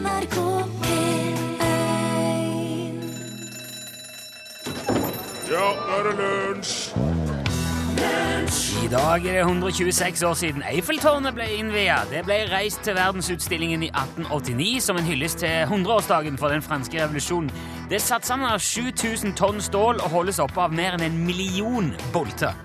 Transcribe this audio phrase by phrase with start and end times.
[0.00, 0.36] NRK
[0.82, 1.38] P1
[5.50, 6.76] Ja, nå er det lunsj!
[8.84, 12.00] I dag er det 126 år siden Eiffeltårnet ble innvia.
[12.10, 17.02] Det ble reist til verdensutstillingen i 1889 som en hyllest til 100-årsdagen for den franske
[17.02, 17.52] revolusjonen.
[17.90, 21.24] Det er satt sammen av 7000 tonn stål og holdes oppe av mer enn en
[21.28, 22.56] million bolter.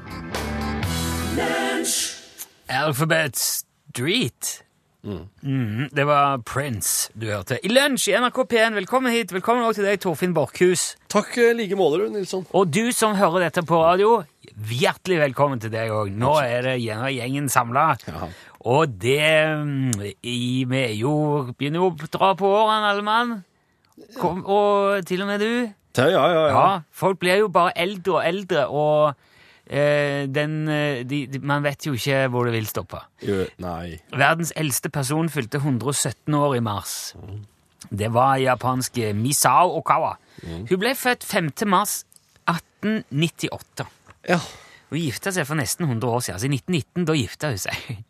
[2.69, 4.64] Alphabet Street.
[5.05, 7.59] Mhm, det var Prince du hørte.
[7.61, 9.33] I lunsj i NRK P1, velkommen hit.
[9.35, 10.95] Velkommen også til deg, Torfinn Borchhus.
[11.13, 12.45] Takk like måte, Nilsson.
[12.57, 14.23] Og du som hører dette på radio,
[14.65, 16.09] hjertelig velkommen til deg òg.
[16.09, 17.85] Nå er det gjengen samla.
[18.09, 18.31] Ja.
[18.65, 19.21] Og det
[19.61, 21.13] mm, i, Vi er jo
[21.53, 23.35] begynner jo å dra på årene, alle mann.
[24.17, 25.51] Kom, og til og med du.
[25.95, 26.47] Ja, ja, ja.
[26.49, 29.34] Ja, folk blir jo bare eldre og eldre, og eh,
[29.67, 33.01] den eh, de, de, Man vet jo ikke hvor det vil stoppe.
[33.25, 33.97] Jo, nei.
[34.13, 37.15] Verdens eldste person fylte 117 år i mars.
[37.89, 40.15] Det var japanske Misao Okawa.
[40.45, 41.51] Hun ble født 5.
[41.69, 42.03] mars
[42.49, 43.87] 1898.
[44.29, 44.39] Ja.
[44.89, 46.37] Hun gifta seg for nesten 100 år siden.
[46.37, 48.03] Altså I 1919 da gifta hun seg.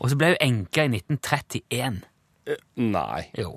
[0.00, 2.00] Og så ble hun enke i 1931.
[2.50, 3.24] Eh, Nei.
[3.38, 3.56] Jo.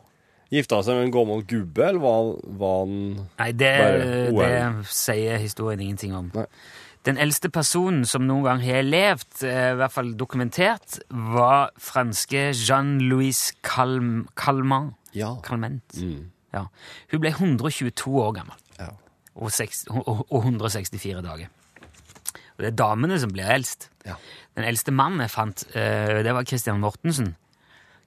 [0.54, 2.28] Gifta seg med en gammel gubbe, eller var,
[2.62, 2.98] var han
[3.40, 3.72] Nei, det,
[4.38, 4.52] det
[4.86, 6.30] sier historien ingenting om.
[6.36, 6.46] Nei.
[7.04, 12.54] Den eldste personen som noen gang har levd, eh, i hvert fall dokumentert, var franske
[12.56, 14.94] Jean-Louis Calm, Calment.
[15.14, 15.36] Ja.
[15.44, 15.84] Calment.
[16.00, 16.32] Mm.
[16.54, 16.68] Ja.
[17.12, 18.92] Hun ble 122 år gammel ja.
[19.36, 21.52] og, 6, og, og 164 dager.
[22.54, 23.90] Og det er damene som blir eldst.
[24.06, 24.16] Ja.
[24.56, 27.34] Den eldste mannen jeg fant, eh, det var Christian Mortensen.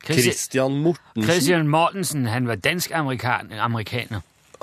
[0.06, 1.27] Christian Mortensen.
[1.27, 4.22] Christian Mortensen, han var dansk-amerikaner.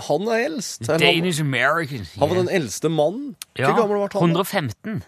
[0.09, 0.87] Han er eldst.
[0.89, 2.05] Han, Danish American.
[2.19, 3.35] han var den eldste mannen.
[3.57, 4.37] ja, Hvor gammel ble han?
[4.37, 5.03] 115.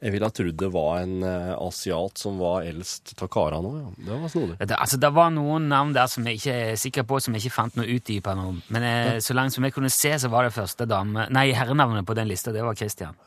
[0.00, 3.80] Jeg ville ha trodd det var en uh, asiat som var eldst av karene òg,
[3.82, 3.90] ja.
[4.06, 4.54] Det var snodig.
[4.62, 7.44] Det, altså, det var noen navn der som jeg ikke er sikker på, som jeg
[7.44, 8.62] ikke fant noe utdypende om.
[8.72, 12.08] Men eh, så langt som jeg kunne se, så var det første dame, nei, herrenavnet
[12.08, 13.18] på den lista, det var Christian.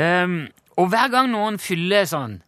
[0.00, 0.46] Ehm,
[0.80, 2.38] og hver gang noen fyller sånn,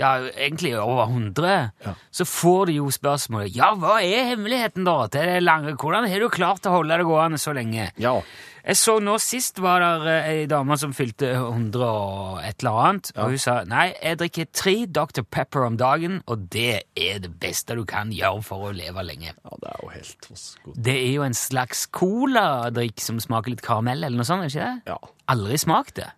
[0.00, 1.94] ja, egentlig over 100, Ja.
[2.10, 5.76] så får de jo spørsmålet, ja, hva er hemmeligheten da til det lange?
[5.76, 7.90] Hvordan har du klart å holde det gående så lenge?
[8.00, 8.16] Ja.
[8.60, 12.76] Jeg så nå sist var det eh, ei dame som fylte 100 og et eller
[12.82, 15.22] annet, og hun sa nei, jeg drikker tre Dr.
[15.24, 19.32] Pepper om dagen, og det er det beste du kan gjøre for å leve lenge.
[19.32, 20.76] ja, det er jo helt godt.
[20.76, 24.68] Det er jo en slags coladrikk som smaker litt karamell, eller noe sånt, er ikke
[24.68, 24.92] det?
[24.92, 24.98] Ja.
[25.32, 26.10] Aldri smakt det.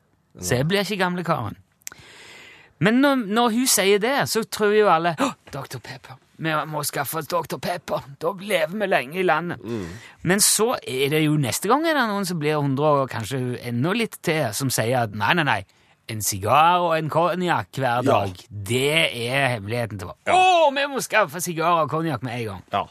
[0.43, 1.57] Så jeg blir ikke gamle karen.
[2.83, 5.79] Men når, når hun sier det, så tror jo alle «Åh, Dr.
[5.79, 6.19] Pepper.
[6.43, 7.61] Vi må skaffe oss Dr.
[7.63, 8.03] Pepper.
[8.19, 9.61] Da lever vi lenge i landet.
[10.27, 13.39] Men så er det jo neste gang er det noen som blir 100 og kanskje
[13.71, 15.61] enda litt til, som sier at nei, nei, nei.
[16.11, 18.03] En sigar og en konjakk hver Ja.
[18.03, 18.83] dag, det
[19.31, 22.65] er hemmeligheten til Å, vi må skaffe sigar og konjakk med en gang.
[22.75, 22.83] Ja.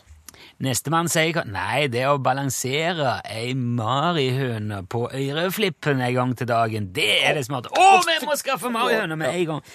[0.62, 7.10] Nestemann sier nei, det å balansere ei marihøne på øreflippen en gang til dagen, det
[7.26, 7.74] er det smarte.
[7.74, 9.68] Å, vi må skaffe marihøne med en gang!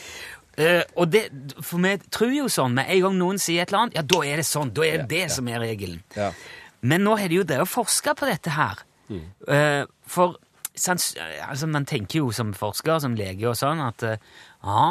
[0.57, 1.27] Uh, og det,
[1.61, 4.21] For vi tror jo sånn, med en gang noen sier et eller annet, ja, da
[4.25, 4.71] er det sånn.
[4.73, 6.01] Da er det det som er regelen.
[6.17, 6.31] Ja.
[6.87, 8.81] Men nå har de jo drevet og forska på dette her.
[9.11, 10.39] Eh, for
[10.77, 11.11] sans,
[11.49, 14.17] altså, man tenker jo som forsker, som lege og sånn, at uh,
[14.65, 14.89] ja,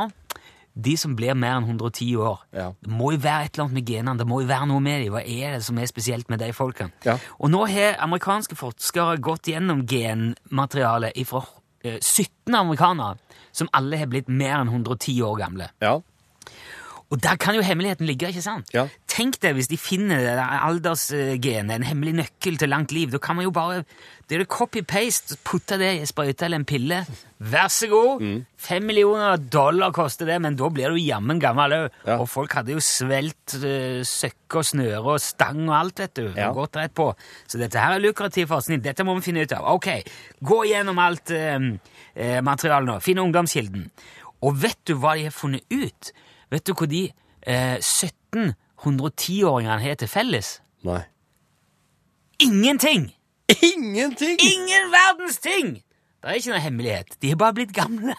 [0.75, 2.73] de som blir mer enn 110 år, Ja.
[2.83, 4.17] det må jo være et eller annet med genene.
[4.17, 5.13] Det må jo være noe med dem.
[5.13, 6.91] Hva er det som er spesielt med de folkene?
[7.05, 7.17] Ja.
[7.39, 11.43] Og nå har amerikanske forskere gått gjennom genmaterialet fra
[11.85, 13.17] 17 amerikanere,
[13.53, 15.69] som alle har blitt mer enn 110 år gamle.
[15.81, 15.99] Ja.
[17.13, 18.71] Og der kan jo hemmeligheten ligge, ikke sant?
[18.73, 18.87] Ja.
[19.11, 23.11] Tenk deg hvis de finner aldersgenet, en hemmelig nøkkel til langt liv.
[23.13, 23.83] Da kan man jo bare
[24.25, 27.03] Det er det copy-paste, putte det i sprøyte eller en pille.
[27.37, 28.23] Vær så god!
[28.25, 28.39] Mm.
[28.57, 31.99] Fem millioner dollar koster det, men da blir du jammen gammel òg.
[32.07, 32.17] Ja.
[32.17, 36.25] Og folk hadde jo svelt uh, søkke og snøre og stang og alt, vet du.
[36.33, 36.49] Ja.
[36.57, 37.11] Gått rett på.
[37.45, 38.81] Så dette her er lukrativ forskning.
[38.81, 39.69] Dette må vi finne ut av.
[39.77, 39.91] Ok,
[40.41, 41.69] gå gjennom alt uh,
[42.49, 42.99] materialet nå.
[43.05, 43.91] Finn ungdomskilden.
[44.41, 46.15] Og vet du hva de har funnet ut?
[46.53, 47.03] Vet du hva de
[47.47, 48.53] eh, 17
[48.85, 50.59] 110-åringene har til felles?
[50.85, 51.01] Nei.
[52.43, 53.09] Ingenting!
[53.61, 54.37] Ingenting!
[54.41, 55.77] Ingen verdens ting!
[56.21, 57.17] Det er ikke noe hemmelighet.
[57.21, 58.15] De har bare blitt gamle.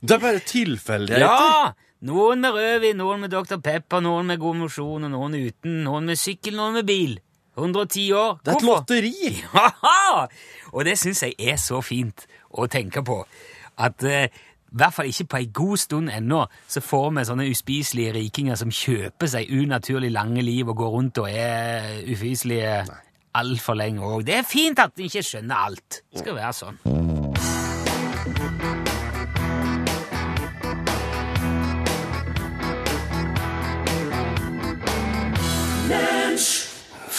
[0.00, 1.24] Det er bare tilfeldigheter.
[1.24, 1.72] Ja!
[2.06, 3.56] Noen med rødvin, noen med Dr.
[3.64, 5.78] Pepper, noen med god mosjon, og noen uten.
[5.86, 7.16] Noen med sykkel, noen med bil.
[7.56, 8.36] 110 år.
[8.44, 9.14] Det er et lotteri!
[9.56, 10.26] Ja!
[10.76, 13.22] Og det syns jeg er så fint å tenke på.
[13.80, 14.28] At eh,
[14.76, 18.58] i hvert fall ikke på ei god stund ennå så får vi sånne uspiselige rikinger
[18.60, 22.82] som kjøper seg unaturlig lange liv og går rundt og er ufyselige
[23.36, 24.26] altfor lenge òg.
[24.28, 26.02] Det er fint at de ikke skjønner alt.
[26.12, 26.76] Det skal være sånn.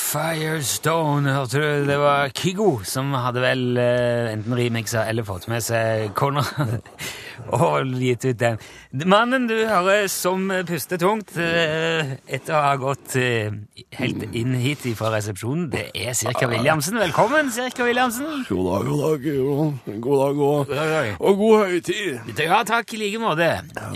[0.08, 1.88] Firestone, hørte du?
[1.90, 6.86] Det var Kygo som hadde vel eh, enten remixa eller fått med seg Conrad
[7.54, 8.60] og gitt ut den.
[9.06, 13.54] Mannen du hører som puster tungt eh, etter å ha gått eh,
[14.00, 17.00] helt inn hit fra resepsjonen, det er Sirka Williamsen.
[17.02, 18.46] Velkommen, Sirka Williamsen.
[18.50, 21.10] God dag, god dag, God dag og, God dag.
[21.20, 22.34] og god høytid.
[22.48, 23.50] Ja, takk i like måte.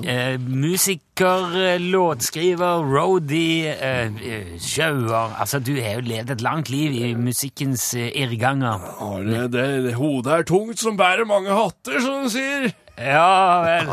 [0.04, 6.92] Eh, musiker, eh, låtskriver, roadie, eh, sjauer Altså, du har jo levd et langt liv
[6.92, 8.86] i musikkens irrganger.
[9.00, 12.72] Ja, det, det, det, hodet er tungt som bærer mange hatter, som du sier.
[12.98, 13.92] Ja vel.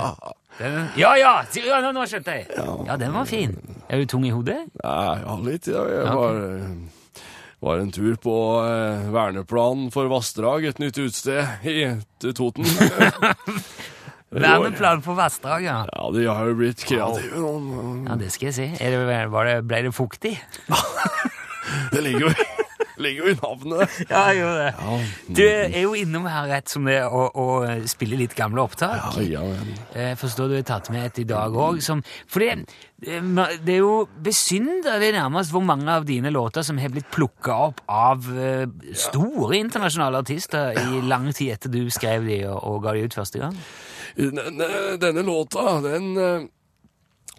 [0.59, 2.49] Den, ja, ja, ja nå, nå skjønte jeg.
[2.59, 3.55] Ja, den var fin.
[3.89, 4.65] Er du tung i hodet?
[4.83, 5.69] Nei, ja, litt.
[5.71, 7.23] Ja, jeg var, eh,
[7.63, 8.35] var en tur på
[8.67, 11.79] eh, verneplanen for vassdrag, et nytt utsted i
[12.35, 12.67] Toten.
[14.29, 17.47] Verneplan for vassdrag, Ja, Ja, de har jo blitt kreative.
[18.11, 18.67] Ja, det skal jeg si.
[18.77, 20.35] Det, det, ble det fuktig?
[21.93, 22.33] Det ligger jo,
[22.99, 23.97] ligger jo i navnet.
[24.11, 24.99] Ja, gjorde det.
[25.39, 27.47] Du er jo innom her rett som det og, å
[27.91, 29.19] spille litt gamle opptak.
[29.23, 30.19] Ja, ja, men.
[30.19, 31.81] Forstår du har tatt med et i dag òg.
[32.29, 32.67] For det,
[32.99, 37.85] det er jo besynderlig nærmest hvor mange av dine låter som har blitt plukka opp
[37.87, 38.67] av eh,
[38.99, 43.19] store internasjonale artister i lang tid etter du skrev de og, og ga de ut
[43.21, 43.61] første gang.
[44.19, 46.49] Denne, låta, den, eh,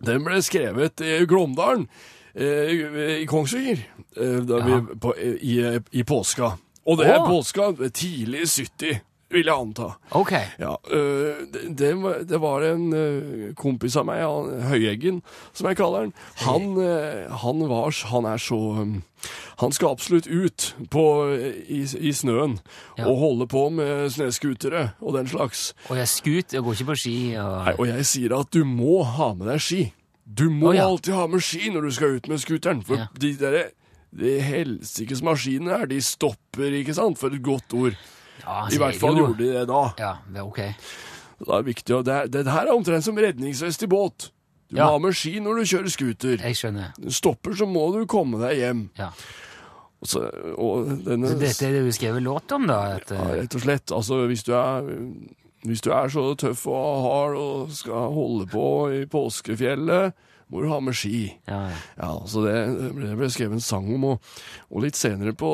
[0.06, 3.86] den ble skrevet i Glåmdalen, eh, i Kongsvinger,
[4.18, 5.60] eh, da vi, på, i,
[5.92, 6.54] i påska.
[6.90, 7.28] Og det er Å.
[7.30, 9.00] påska tidlig 70,
[9.30, 9.92] vil jeg anta.
[10.18, 10.31] Ok.
[10.58, 11.92] Ja, øh, det,
[12.30, 14.24] det, var- en kompis av meg,
[14.72, 15.20] Høyeggen,
[15.54, 16.14] som jeg kaller han.
[16.48, 16.72] Han,
[17.44, 18.58] han, var, han er så
[19.60, 21.04] Han skal absolutt ut på,
[21.68, 22.58] i, i snøen
[22.98, 23.06] Ja.
[23.10, 25.74] og holde på med snøscootere og den slags.
[25.92, 28.64] Og jeg skuter, jeg går ikke på ski og Nei, og jeg sier at du
[28.66, 29.81] må ha med deg ski.
[30.30, 30.86] Du må oh, ja.
[30.86, 32.84] alltid ha med ski når du skal ut med scooteren.
[32.86, 33.08] For Ja.
[33.18, 33.72] de der,
[34.14, 37.18] de helsikes maskinene her, de stopper, ikke sant?
[37.18, 37.96] For et godt ord.
[38.44, 39.81] ja, I er hvert fall jo- gjorde de det da.
[39.98, 40.60] Ja, det er ok.
[41.40, 44.30] Det er viktig, og det, er, det her er omtrent som redningsvest i båt.
[44.70, 44.86] Du Ja.
[44.86, 46.38] må ha med ski når du kjører scooter.
[46.38, 46.94] Jeg skjønner.
[47.00, 48.90] Du stopper, så må du komme deg hjem.
[49.00, 49.10] Ja.
[50.06, 50.22] Så,
[50.58, 52.96] og denne Så dette er det du skrev låt om, da?
[53.02, 53.92] At, ja, Rett og slett.
[53.92, 54.86] Altså, hvis du er
[55.67, 58.65] hvis du er så tøff og hard og skal holde på
[58.95, 60.13] i påskefjellet,
[60.50, 61.27] må du ha med ski.
[61.47, 61.79] ja, ja.
[62.00, 62.56] Ja, så det,
[62.97, 64.31] det ble- skrevet en sang om, og,
[64.71, 65.51] og litt senere på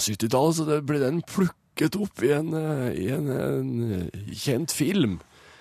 [0.00, 4.72] 70-tallet så det ble den plukket opp i en, eh, i en, en eh, kjent
[4.72, 5.18] film.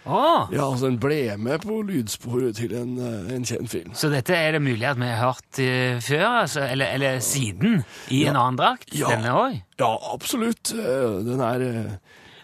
[0.09, 0.47] Ah.
[0.55, 3.91] Ja, altså den ble med på lydsporet til en, eh, en kjent film.
[3.99, 7.81] Så dette er det mulig at vi har hørt uh, før, altså, eller, eller siden,
[8.15, 8.95] i en annen drakt?
[8.95, 9.11] Ja.
[9.11, 9.59] Denne òg?
[9.83, 10.71] Ja, absolutt.
[10.71, 11.91] Den er eh,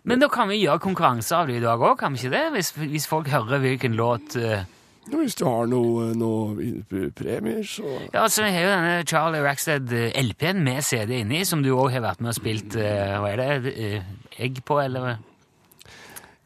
[0.05, 2.45] Men da kan vi gjøre konkurranse av det i dag òg, kan vi ikke det?
[2.53, 4.65] Hvis, hvis folk hører hvilken låt uh...
[5.05, 6.55] Hvis du har noe, noe
[7.13, 11.61] premier, så Ja, så har jo denne Charlie Rackstead eh, LP-en med CD inni, som
[11.61, 13.75] du òg har vært med og spilt uh, Hva er det?
[14.41, 15.19] egg på, eller?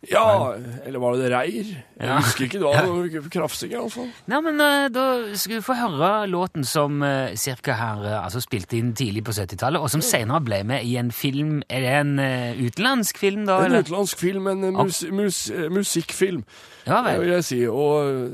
[0.08, 0.54] Ja,
[0.88, 1.66] eller var det det reir?
[2.00, 2.16] Jeg Ja.
[2.22, 2.60] husker ikke.
[2.64, 4.08] Det var noe krafsing, iallfall.
[4.32, 5.04] Nei, men eh, da
[5.36, 9.36] skal du få høre låten som uh, cirka her eh, altså spilte inn tidlig på
[9.36, 13.44] 70-tallet, og som senere ble med i en film Er det en eh, utenlandsk film,
[13.50, 13.60] da?
[13.60, 13.84] En eller?
[13.84, 16.46] utenlandsk film, en eh, mus, mus, eh, musikkfilm,
[16.88, 17.20] Ja vel.
[17.26, 17.60] vil jeg si.
[17.68, 18.32] Og,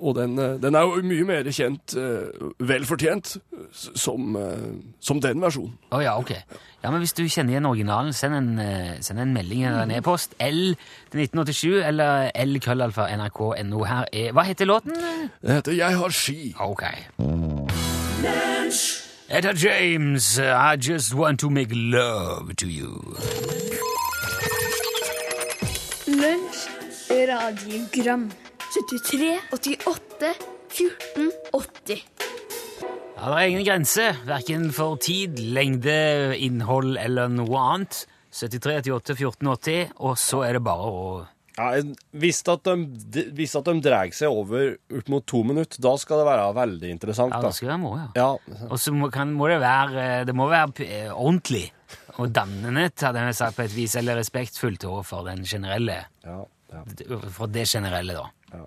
[0.00, 3.36] og den, eh, den er jo mye mer kjent, eh, vel fortjent,
[3.76, 4.68] som, eh,
[5.04, 5.76] som den versjonen.
[5.92, 6.32] Å ja, ok.
[6.82, 9.90] Ja, men Hvis du kjenner igjen originalen, send en, eh, send en melding eller en
[9.90, 10.34] e-post.
[10.40, 10.74] L
[11.10, 14.92] til 1987 eller L-krøllalfa Her er Hva heter låten?
[15.42, 16.54] Det heter Jeg har ski.
[16.58, 16.82] Ok.
[19.30, 23.16] Etter James, I just want to make love to you.
[26.06, 26.68] Lunsj,
[27.10, 28.30] radiogram
[28.72, 30.34] 73, 88,
[30.68, 32.04] 14, 80
[33.22, 35.92] Ja, det er ingen grense, verken for tid, lengde,
[36.42, 38.00] innhold eller noe annet.
[38.34, 41.04] 73, 88, 14, 80, og så er det bare å
[41.52, 41.66] Ja,
[42.16, 42.74] hvis at de,
[43.12, 46.46] de, hvis at de drar seg over ut mot to minutter, da skal det være
[46.56, 47.34] veldig interessant.
[47.36, 47.50] Ja, da.
[47.52, 48.08] det skal være moro, ja.
[48.16, 51.66] Ja, Og så må, må det være Det må være p- eh, ordentlig
[52.16, 56.00] og dannende, hadde jeg sagt på et vis, eller respektfullt overfor den generelle.
[56.26, 56.40] ja,
[56.72, 56.82] ja.
[57.36, 58.62] For det generelle, da.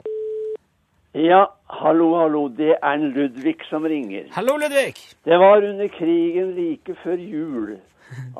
[1.16, 1.42] Ja,
[1.82, 2.48] hallo, hallo.
[2.48, 4.30] Det er en Ludvig som ringer.
[4.32, 4.96] Hallo, Ludvig!
[5.26, 7.76] Det var under krigen like før jul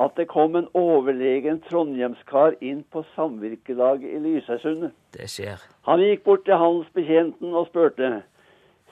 [0.00, 4.92] at det kom en overlegen trondhjemskar inn på samvirkelaget i Lysøysundet.
[5.16, 5.62] Det skjer.
[5.88, 8.22] Han gikk bort til handelsbetjenten og spurte.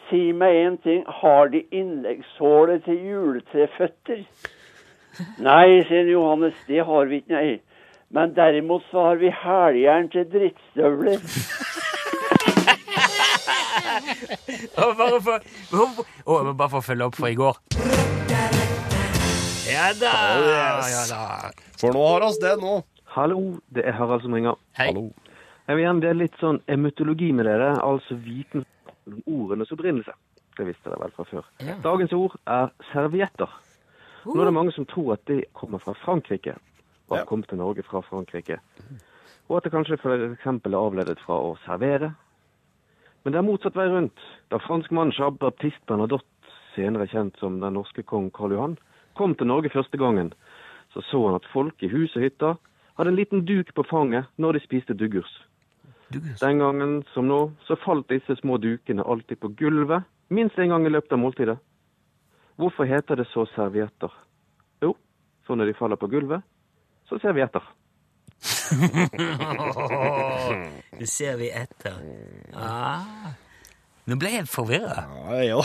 [0.09, 4.25] Si meg en ting, har De innleggssåler til juletreføtter?
[5.39, 7.61] Nei, sier Johannes, det har vi ikke, nei.
[8.15, 11.23] Men derimot så har vi hæljern til drittstøvler.
[14.85, 15.45] Og bare for,
[16.27, 17.59] og bare for å følge opp for i går.
[19.71, 20.13] Ja da!
[20.89, 21.23] Ja da.
[21.81, 22.77] For nå har oss det nå.
[23.15, 23.41] Hallo,
[23.75, 24.59] det er Harald som ringer.
[24.79, 24.89] Hei.
[24.91, 25.09] Hallo.
[25.69, 28.65] Jeg vil gjerne dele litt sånn emytologi med dere, altså viten
[29.09, 30.13] om ordenes opprinnelse.
[30.59, 31.47] Det visste dere vel fra før.
[31.65, 31.77] Ja.
[31.85, 33.51] Dagens ord er servietter.
[34.25, 36.55] Nå er det mange som tror at de kommer fra Frankrike,
[37.09, 37.29] og har Ja.
[37.29, 38.59] kommet til Norge fra Frankrike.
[39.49, 42.15] Og at det kanskje for eksempel er avledet fra å servere.
[43.25, 44.21] Men det er motsatt vei rundt.
[44.53, 46.29] Da franskmannen Jean-Baptiste Bernadotte,
[46.75, 48.77] senere kjent som den norske kong Karl Johan,
[49.17, 50.33] kom til Norge første gangen,
[50.93, 52.57] så så han at folk i hus og hytter
[52.99, 55.31] hadde en liten duk på fanget når de spiste duggurs.
[56.13, 60.87] Den gangen som nå, så falt disse små dukene alltid på gulvet, minst en gang
[60.87, 61.57] i løpet av måltidet.
[62.61, 64.13] Hvorfor heter det så servietter?
[64.83, 64.95] Jo,
[65.47, 66.45] for når de faller på gulvet,
[67.09, 67.65] så servietter.
[71.01, 71.97] Det ser vi etter.
[72.55, 73.33] Ah.
[74.09, 75.01] Nå ble jeg forvirra.
[75.31, 75.61] Ja, ja.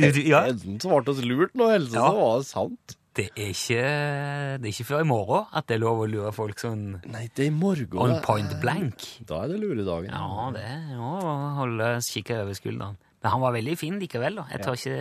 [0.00, 0.40] Ja.
[0.48, 2.10] Enten svarte oss lurt nå, eller så Ja.
[2.16, 2.94] var det sant.
[3.18, 3.80] Det er, ikke,
[4.62, 7.24] det er ikke før i morgen at det er lov å lure folk sånn Nei,
[7.34, 7.98] det er i morgen.
[7.98, 9.02] on point blank.
[9.26, 10.14] Da er det luredagen.
[10.14, 11.18] Ja, det å
[11.58, 12.94] holde kikke over skulderen.
[13.20, 14.44] Men han var veldig fin likevel, da.
[14.54, 15.00] Jeg tar ikke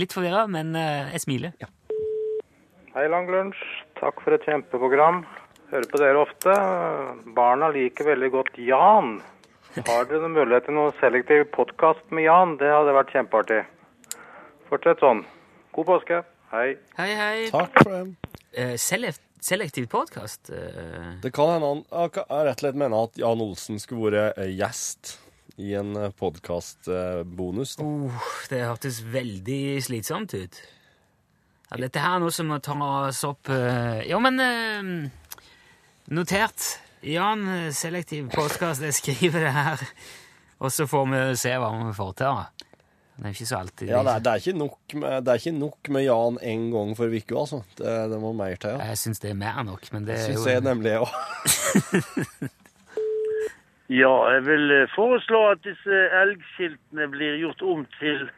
[0.00, 1.52] Litt forvirra, men eh, jeg smiler.
[2.94, 3.58] Hei, Lang Lunsj.
[4.00, 5.24] Takk for et kjempeprogram.
[5.70, 6.54] Hører på dere ofte.
[7.30, 9.20] Barna liker veldig godt Jan.
[9.76, 12.56] Har dere noen mulighet til noen selektiv podkast med Jan?
[12.58, 13.60] Det hadde vært kjempeartig.
[14.66, 15.20] Fortsett sånn.
[15.76, 16.18] God påske.
[16.50, 16.72] Hei.
[16.98, 17.36] Hei, hei.
[17.54, 18.32] Takk for det.
[18.50, 20.50] Eh, selekt, selektiv podkast?
[20.50, 24.50] Det kan hende han jeg rett og slett mener at Jan Olsen skulle vært eh,
[24.58, 25.14] gjest
[25.54, 27.76] i en podkastbonus.
[27.78, 30.60] Uh, det hørtes veldig slitsomt ut.
[31.70, 34.94] Ja, dette her er noe som må tas opp Ja, Jo, men eh,
[36.10, 36.58] Notert.
[37.06, 38.82] Jan, selektiv podkast.
[38.82, 39.78] Jeg skriver det her.
[40.58, 42.34] Og så får vi se hva vi får til.
[43.14, 45.38] Det er ikke så alltid Ja, det er, det, er ikke nok med, det er
[45.38, 47.62] ikke nok med Jan én gang for uka, altså.
[47.78, 48.74] Det, det må mer til.
[48.74, 48.82] Ja.
[48.90, 51.06] Jeg syns det er mer nok, men det Syns jeg nemlig òg.
[53.90, 58.30] Ja, jeg vil eh, foreslå at disse elgskiltene blir gjort om til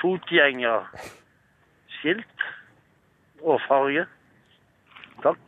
[0.00, 2.42] fotgjengerskilt
[3.42, 4.06] og farge.
[5.22, 5.38] Takk.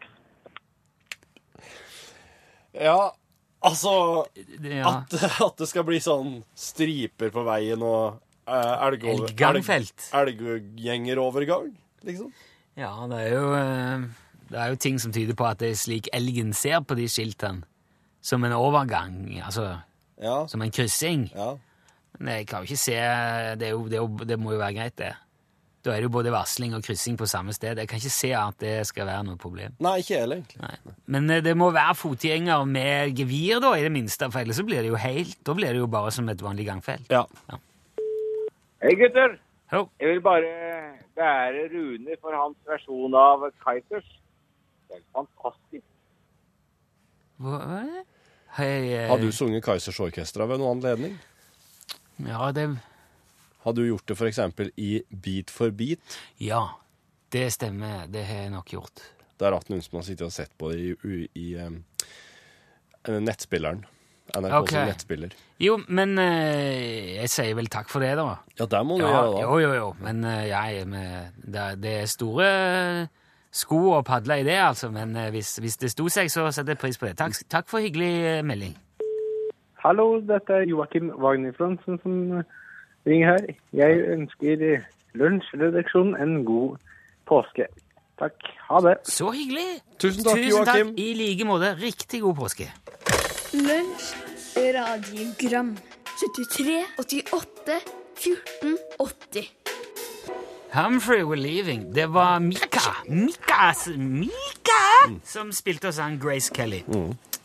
[2.78, 3.10] Ja,
[3.66, 3.92] altså
[4.62, 4.86] ja.
[4.86, 10.08] at, at det skal bli sånn striper på veien og uh, elgover, Elggangfelt.
[10.14, 11.72] Elg, elggjengerovergang,
[12.06, 12.32] liksom.
[12.78, 14.02] Ja, det er jo eh,
[14.52, 17.08] Det er jo ting som tyder på at det er slik elgen ser på de
[17.10, 17.64] skiltene.
[18.22, 19.80] Som en overgang, altså
[20.22, 20.46] Ja.
[20.46, 21.30] som en kryssing.
[21.34, 21.56] ja.
[22.18, 22.94] Men jeg kan jo ikke se
[23.58, 25.12] Det, er jo, det, er jo, det må jo være greit, det.
[25.84, 27.78] Da er det jo både varsling og kryssing på samme sted.
[27.78, 29.76] Jeg kan ikke se at det skal være noe problem.
[29.84, 30.58] Nei, ikke heller, egentlig.
[30.64, 30.94] Nei.
[31.14, 34.66] Men eh, det må være fotgjenger med gevir, da, i det minste, for ellers så
[34.66, 37.06] blir det jo helt Da blir det jo bare som et vanlig gangfelt.
[37.14, 37.24] Ja.
[38.82, 39.38] Hei, gutter.
[39.70, 39.88] Hello.
[40.00, 40.50] Jeg vil bare
[41.18, 44.10] bære Rune for hans versjon av Kaizers.
[44.88, 45.86] Det er fantastisk.
[47.38, 47.58] Hva?
[47.62, 47.82] hva?
[48.58, 51.18] Hei, eh, Har du sunget Kaizers Orkestra ved noen anledning?
[52.26, 52.64] Ja, det
[53.66, 54.38] Har du gjort det f.eks.
[54.78, 56.18] i Beat for beat?
[56.38, 56.62] Ja,
[57.34, 58.06] det stemmer.
[58.08, 59.02] Det har jeg nok gjort.
[59.38, 61.80] Det er rart noen som har sittet og sett på det i, i, i em,
[63.06, 63.84] nettspilleren.
[64.28, 64.74] NRK okay.
[64.76, 65.34] som nettspiller.
[65.64, 68.26] Jo, men eh, jeg sier vel takk for det, da.
[68.58, 69.44] Ja, det må du Ja, gjøre, da.
[69.46, 69.86] jo, jo, jo.
[70.04, 72.48] Men eh, jeg med, det, er- det er store
[73.58, 74.90] sko å padle i det, altså.
[74.92, 77.16] Men eh, hvis, hvis det sto seg, så setter jeg pris på det.
[77.22, 78.76] Takk, takk for hyggelig eh, melding.
[79.80, 82.18] Hallo, dette er Joakim Wagner Fransen som
[83.08, 83.54] ringer her.
[83.72, 84.64] Jeg ønsker
[85.18, 86.76] lunsjredaksjonen en god
[87.28, 87.66] påske.
[88.18, 88.48] Takk.
[88.68, 88.96] Ha det.
[89.06, 89.78] Så hyggelig!
[89.98, 90.90] Tusen takk, Tusen takk.
[90.98, 91.74] I like måte.
[91.78, 92.66] Riktig god påske.
[93.54, 94.08] Lunsj,
[94.56, 95.76] radiogram
[96.18, 97.78] 73, 88,
[98.18, 99.52] 14, 80
[100.74, 101.94] Humphrey We're Leaving.
[101.94, 102.80] Det var Mika.
[103.08, 104.82] Mika, Mika
[105.24, 106.82] som spilte og sang Grace Kelly.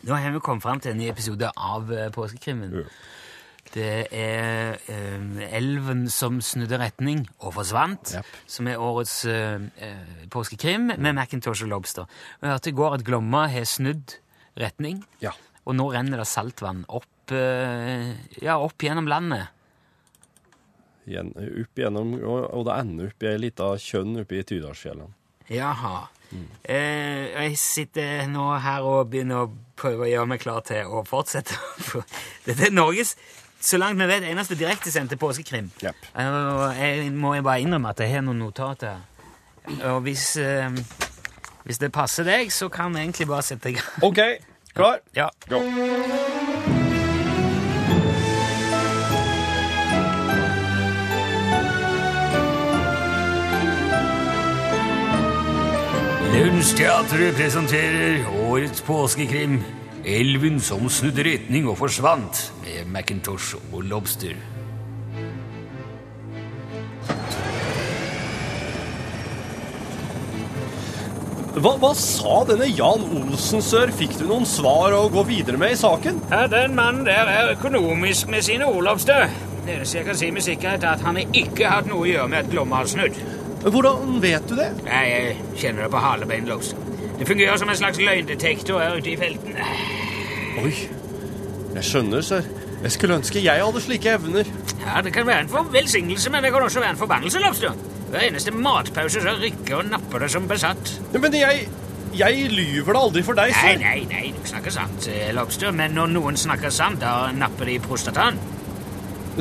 [0.02, 2.12] Nå har vi kommet fram til en ny episode av Påskekrimmen.
[2.12, 2.90] Påskekrimmen.
[3.74, 8.28] Det er eh, Elven som snudde retning og forsvant, yep.
[8.46, 12.06] som er årets eh, eh, påskekrim med Macintosh og Lobster.
[12.38, 14.14] Jeg hørte i går at Glomma har snudd
[14.62, 15.32] retning, Ja.
[15.66, 18.14] og nå renner det saltvann opp, eh,
[18.44, 19.50] ja, opp gjennom landet.
[21.10, 25.10] Gjen, opp gjennom, og, og det ender opp i ei lita kjønn oppe i Tydalsfjellene.
[25.52, 26.06] Jaha.
[26.64, 31.02] Eh, jeg sitter nå her og begynner å prøve å gjøre meg klar til å
[31.06, 31.58] fortsette.
[32.46, 33.12] Dette er Norges,
[33.64, 35.70] så langt vi vet, eneste direktesendte påskekrim.
[35.84, 36.08] Yep.
[36.20, 39.00] Og jeg må jeg bare innrømme at jeg har noen notater.
[39.88, 40.70] Og hvis, eh,
[41.64, 44.02] hvis det passer deg, så kan vi egentlig bare sette i gang.
[44.02, 44.20] OK.
[44.74, 44.98] Klar?
[45.16, 45.28] Ja.
[45.48, 45.62] Go.
[56.34, 59.62] Lunsjteatret presenterer årets påskekrim.
[60.04, 64.34] Elven som snudde retning og forsvant med Macintosh og Lobster.
[71.54, 73.94] Hva, hva sa denne Jan Olsen, sør?
[73.96, 76.20] Fikk du noen svar å gå videre med i saken?
[76.28, 79.22] Ja, Den mannen der er økonomisk med sine Olofstø.
[79.64, 82.28] Det jeg kan si med sikkerhet, er at han ikke har hatt noe å gjøre
[82.28, 83.16] med at Glomma har snudd.
[83.64, 84.68] Hvordan vet du det?
[84.84, 86.93] Jeg kjenner det på halebein, Lobster.
[87.18, 89.56] Det fungerer som en slags løgndetektor her ute i felten.
[90.64, 90.72] Oi,
[91.74, 92.46] jeg skjønner, sør.
[92.84, 94.48] Jeg skulle ønske jeg hadde slike evner.
[94.84, 97.72] Ja, Det kan være en velsignelse, men det kan også være en forbannelse, Lobster.
[98.10, 100.92] Hver eneste matpause så rykker og napper det som besatt.
[101.14, 101.68] Men jeg,
[102.18, 103.80] jeg lyver da aldri for deg, Nei, sør.
[103.80, 107.78] nei, nei, du snakker sant, eh, Lobster, men når noen snakker sant, da napper de
[107.78, 108.38] i prostataen.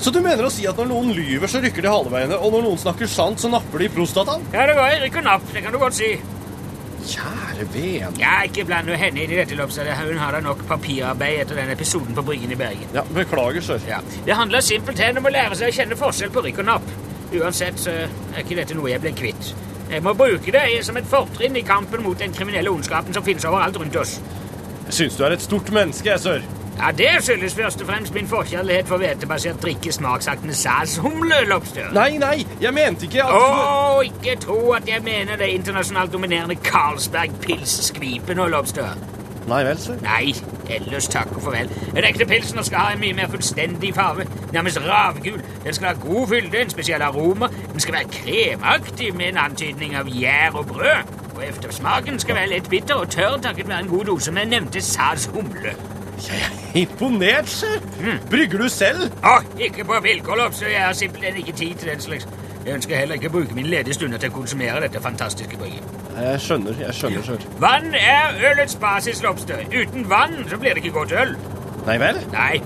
[0.01, 2.63] Så du mener å si at når noen lyver, så rykker de haleveiene, og når
[2.65, 4.41] noen snakker sant, så napper de i prostataen?
[4.55, 6.15] Ja, det var rykk og napp, det kan du godt si.
[7.03, 8.11] Kjære vene.
[8.19, 9.89] Ja, ikke bland jo henne inn i dette, Lobster.
[9.99, 12.87] Hun har da nok papirarbeid etter den episoden på Bryggen i Bergen.
[12.95, 13.83] Ja, beklager, sør.
[13.89, 16.93] Ja, Det handler simpelthen om å lære seg å kjenne forskjell på rykk og napp.
[17.33, 19.53] Uansett så er ikke dette noe jeg blir kvitt.
[19.91, 23.45] Jeg må bruke det som et fortrinn i kampen mot den kriminelle ondskapen som finnes
[23.45, 24.19] overalt rundt oss.
[24.87, 26.45] Jeg syns du er et stort menneske, jeg, sør.
[26.77, 31.91] Ja, Det skyldes først og fremst min forkjærlighet for hvetebasert drikke smaksakt med salshumle, Lobster.
[31.93, 36.55] Nei, nei, jeg mente ikke at Å, ikke tro at jeg mener det internasjonalt dominerende
[36.55, 38.97] Carlsberg pilsskvipen og nå, Lobster.
[39.47, 39.97] Nei vel, sir.
[40.03, 40.33] Nei,
[40.71, 41.71] ellers takk og farvel.
[41.95, 44.25] Den ekte pilsen skal ha en mye mer fullstendig farve,
[44.55, 45.41] nærmest ravgul.
[45.65, 47.49] Den skal ha god fylde, en spesiell aroma.
[47.73, 51.11] Den skal være kremaktig med en antydning av gjær og brød.
[51.33, 54.81] Og eftersmaken skal være litt bitter og tørr takket være en god dose med nevnte
[54.81, 55.75] salshumle.
[56.29, 57.79] Jeg er imponert, sør.
[57.99, 58.19] Mm.
[58.29, 59.09] Brygger du selv?
[59.23, 62.27] Å, ikke på vilkår, så Jeg har simpelthen ikke tid til den slags.
[62.65, 65.83] Jeg ønsker heller ikke å bruke mine ledige stunder til å konsumere dette fantastiske brygget.
[66.15, 67.47] Jeg skjønner, jeg skjønner, selv.
[67.59, 69.65] Vann er ølets basis, Lobster.
[69.73, 71.35] Uten vann så blir det ikke godt øl.
[71.87, 72.21] Nei vel?
[72.31, 72.61] Nei,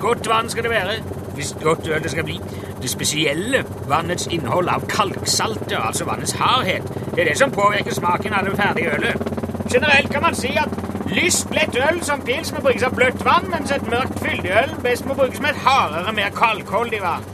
[0.00, 1.00] godt vann skal det være,
[1.34, 2.38] hvis godt øl det skal bli.
[2.82, 8.38] Det spesielle, vannets innhold av kalksalter altså vannets hardhet, det er det som påvirker smaken
[8.38, 9.26] av det ferdige ølet.
[9.72, 13.48] Generelt kan man si at lyst, lett øl som pils må brukes av bløtt vann,
[13.52, 17.26] mens et mørkt fyldig øl best må brukes med et hardere, mer kalkholdig vann.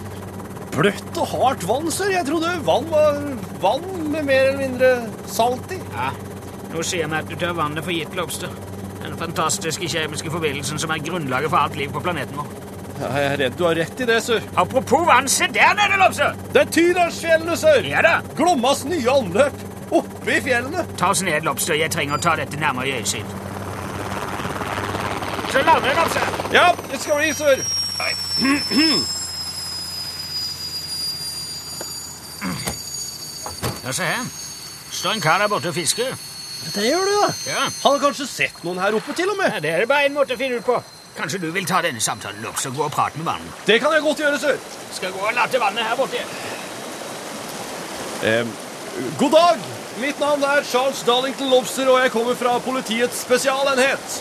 [0.77, 2.13] Bløtt og hardt vann, sør.
[2.13, 3.21] Jeg trodde vann var
[3.63, 4.91] vann med mer eller mindre
[5.31, 5.81] salt i.
[5.95, 6.11] Ja,
[6.73, 8.53] nå sier vi at du tar vannet for gitt, Lobster.
[9.01, 12.53] Den fantastiske kjemiske forbindelsen som er grunnlaget for alt liv på planeten vår.
[12.97, 14.45] Jeg er redd du har rett i det, sør.
[14.57, 16.37] Apropos vann, se der nede, Lobster!
[16.53, 17.89] Det er Tydalsfjellene, sør.
[17.89, 18.15] Ja da.
[18.37, 19.67] Glommas nye anløp.
[19.97, 20.85] Oppe i fjellene.
[20.99, 21.77] Ta oss ned, Lobster.
[21.79, 23.46] Jeg trenger å ta dette nærmere i øyesyn.
[25.57, 26.21] Så lander kanskje.
[26.53, 27.57] Ja, det skal bli, sør.
[33.85, 34.27] Ja, se her.
[34.91, 36.13] Står en kar der borte og fisker.
[36.75, 37.31] Det gjør du, da.
[37.47, 37.63] Ja.
[37.63, 39.49] Han har kanskje sett noen her oppe, til og med.
[39.55, 40.77] ja, Det er det bare en måte å finne ut på.
[41.17, 43.65] Kanskje du vil ta denne samtalen, opp, så gå og prate med vannet.
[43.65, 44.61] Det kan jeg godt gjøre, sør.
[44.93, 46.21] Skal gå og late vannet her borte.
[48.29, 48.45] Eh,
[49.25, 49.67] god dag.
[49.97, 54.21] Mitt navn er Charles Darlington Lobster, og jeg kommer fra politiets spesialenhet.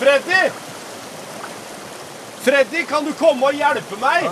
[0.00, 0.50] Freddy!
[2.40, 4.24] Freddy, kan du komme og hjelpe meg?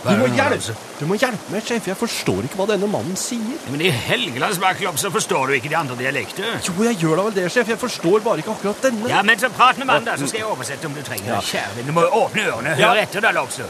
[0.00, 1.88] Du må hjelpe, du må hjelpe meg, sjef.
[1.90, 3.58] Jeg forstår ikke hva denne mannen sier.
[3.68, 4.60] Men i Helgelands
[5.02, 6.54] så forstår du ikke de andre dialekter?
[6.64, 7.68] Jo, jeg gjør da vel det, sjef.
[7.68, 9.10] Jeg forstår bare ikke akkurat denne.
[9.12, 11.42] Ja, men så prat med mannen, da, så skal jeg oversette om du trenger det.
[11.50, 12.74] Kjære du må jo åpne ørene.
[12.80, 12.94] Ja.
[12.94, 13.68] Hør etter, da, Lobster.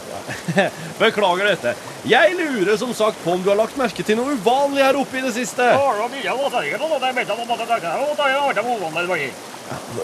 [1.02, 1.74] Beklager dette.
[2.06, 5.18] Jeg lurer som sagt på om du har lagt merke til noe uvanlig her oppe
[5.18, 5.66] i det siste.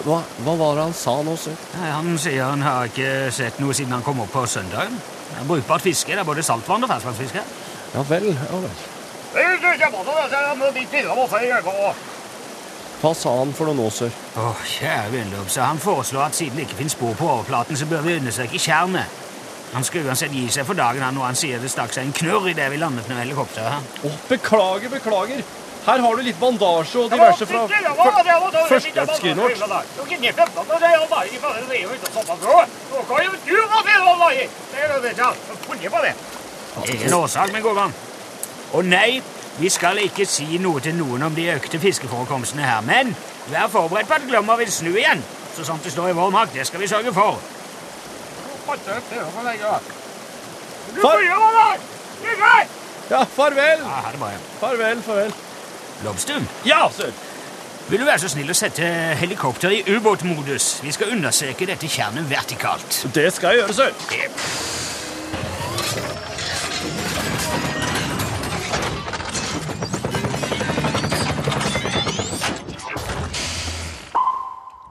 [0.07, 1.55] Hva, hva var det han sa nå, sir?
[1.81, 4.99] Han sier han har ikke sett noe siden han kom opp på søndagen.
[5.31, 6.13] Det er Brukbart fiske.
[6.13, 7.43] Det er både saltvann og ferskvannsfiske.
[7.95, 8.77] Ja vel, ja vel.
[13.01, 14.15] Hva sa han for noe nå, sør?
[14.41, 17.87] Åh, kjære vennløp, så Han foreslår at siden det ikke finnes spor på overflaten, så
[17.87, 19.05] bør vi undersøke tjernet.
[19.75, 22.17] Han skal uansett gi seg for dagen han når han sier det stakk seg en
[22.17, 23.97] knurr idet vi landet med helikopteret.
[24.07, 25.43] Oh, beklager, beklager.
[25.87, 29.53] Her har du litt bandasje og diverse fra før- førstehjelpsskrinet vårt.
[36.93, 37.95] Ingen årsak, min gode mann.
[38.73, 39.23] Og nei,
[39.59, 43.17] Vi skal ikke si noe til noen om de økte fiskeforekomstene her, men
[43.49, 45.23] vær forberedt på at Glomma vil snu igjen.
[45.57, 47.39] Så sant det står i vår makt, det skal vi sørge for.
[53.11, 53.81] Ja, farvel!
[53.81, 54.31] Ja, ha det bra.
[54.61, 55.35] Farvel, farvel.
[56.05, 57.13] Lobster, Ja, sir.
[57.89, 58.85] vil du være så snill å sette
[59.21, 60.81] helikopter i ubåtmodus?
[60.85, 63.07] Vi skal undersøke dette tjernet vertikalt.
[63.15, 63.93] Det skal jeg gjøre, sir.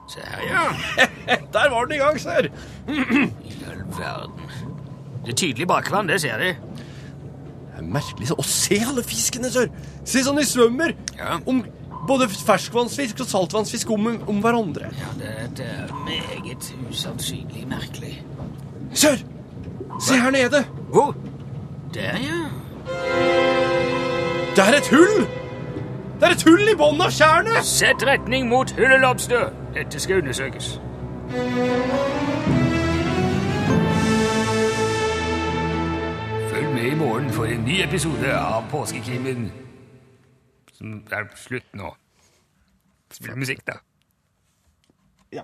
[0.06, 1.06] Se her, ja.
[1.52, 2.48] Der var den i gang, sir.
[2.88, 4.40] I all verden.
[5.24, 6.52] Det er tydelig bakvann, det ser de.
[7.76, 9.66] Det er merkelig å se alle fiskene, sør!
[10.08, 10.94] Se sånn de svømmer.
[11.18, 11.36] Ja.
[11.44, 11.60] Om
[12.08, 14.88] både ferskvannsfisk og saltvannsfisk om, om hverandre.
[14.96, 18.14] Ja, det er meget usannsynlig merkelig.
[18.96, 19.20] Sør!
[20.00, 20.64] Se her nede.
[20.94, 21.12] Hvor?
[21.92, 22.48] Der, ja.
[24.56, 25.26] Det er et hull!
[26.16, 27.60] Det er et hull i bunnen av tjernet!
[27.68, 29.50] Sett retning mot hullet, Lobster.
[29.76, 30.78] Dette skal undersøkes.
[36.86, 39.48] I morgen for en ny episode av Påskekrimen.
[40.76, 41.88] Som er slutt nå.
[43.10, 43.74] Spill musikk, da.
[45.34, 45.42] Ja.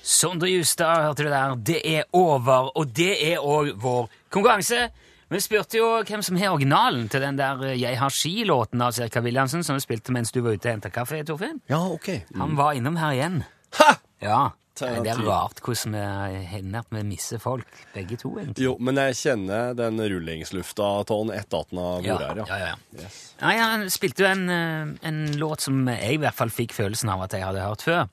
[0.00, 1.58] Sondre Justad hørte du der.
[1.60, 4.86] Det er over, og det er òg vår konkurranse.
[5.28, 8.96] Vi spurte jo hvem som har originalen til den der eh, Jeg har ski-låten av
[8.96, 11.60] Sirka Williamsen som vi spilte mens du var ute og henta kaffe, Torfinn.
[11.68, 12.14] Ja, ok.
[12.40, 13.42] Han var innom her igjen.
[13.76, 13.92] Ha!
[14.24, 14.40] Ja.
[14.74, 18.62] Ta- Det er rart hvordan vi hender at vi mister folk, begge to, egentlig.
[18.64, 22.58] Jo, men jeg kjenner den rullingslufta av den etter at den har Ja, vært her,
[22.62, 22.68] ja,
[23.02, 23.08] ja.
[23.42, 27.10] Nei, han spilte jo en, eh, en låt som jeg i hvert fall fikk følelsen
[27.12, 28.08] av at jeg hadde hørt før.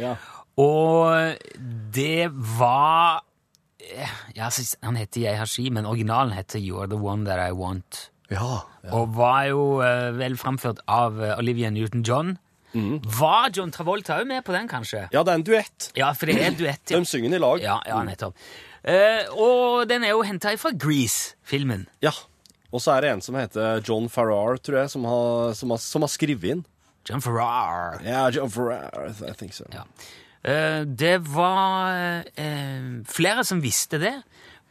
[0.00, 0.16] Ja.
[0.58, 1.36] Og
[1.92, 3.22] det var
[3.80, 4.48] eh, ja,
[4.82, 8.08] Han heter Jeg har ski, men originalen heter You're the one that I want.
[8.30, 8.62] Ja.
[8.90, 12.38] Og var jo eh, vel framført av Olivia Newton-John.
[12.72, 15.06] Var John Travolta òg med på den, kanskje?
[15.12, 15.88] Ja, det er en duett.
[15.98, 16.84] Ja, for det er en duett.
[16.88, 17.62] De synger i lag.
[17.64, 18.38] Ja, ja nettopp.
[18.82, 21.86] Eh, og den er jo henta fra Grease-filmen.
[22.02, 22.14] Ja.
[22.72, 25.82] Og så er det en som heter John Farrar, tror jeg, som har, som har,
[25.84, 26.64] som har skrevet inn.
[27.08, 28.00] John Farrar.
[28.06, 29.68] Ja, John Farrar, I think so.
[29.74, 29.84] Ja.
[30.42, 34.16] Eh, det var eh, flere som visste det.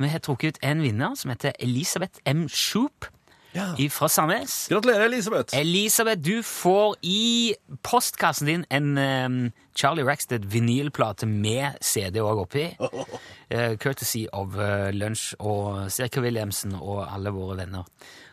[0.01, 2.47] Vi har trukket ut en vinner som heter Elisabeth M.
[2.49, 3.05] Shoop
[3.53, 3.89] Ja.
[3.89, 4.67] fra Sandnes.
[4.71, 5.57] Gratulerer, Elisabeth.
[5.57, 12.69] Elisabeth, du får i postkassen din en um, Charlie Rackstead vinylplate med CD òg oppi.
[12.79, 17.83] Uh, courtesy of uh, Lunsj og Sirka Williamsen og alle våre venner.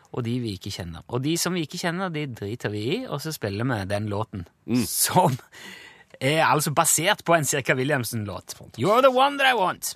[0.09, 1.03] Og de vi ikke kjenner.
[1.07, 4.07] Og de som vi ikke kjenner, de driter vi i, og så spiller vi den
[4.09, 4.47] låten.
[4.87, 5.37] Som
[6.19, 8.55] er altså basert på en Sirka Williamsen-låt.
[8.77, 9.95] You're the one that I want.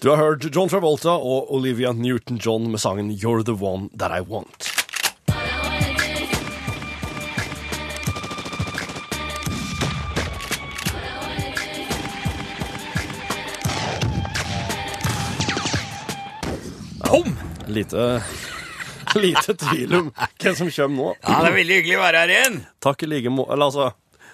[0.00, 4.20] Du har hørt John Travolta og Olivia Newton-John med sangen You're the one that I
[4.20, 4.74] want.
[17.74, 18.22] Lite,
[19.14, 21.06] lite tvil om hvem som kommer nå.
[21.24, 22.58] Ja, det er veldig hyggelig å være her igjen.
[22.84, 23.54] Takk i like måte.
[23.54, 23.88] Eller altså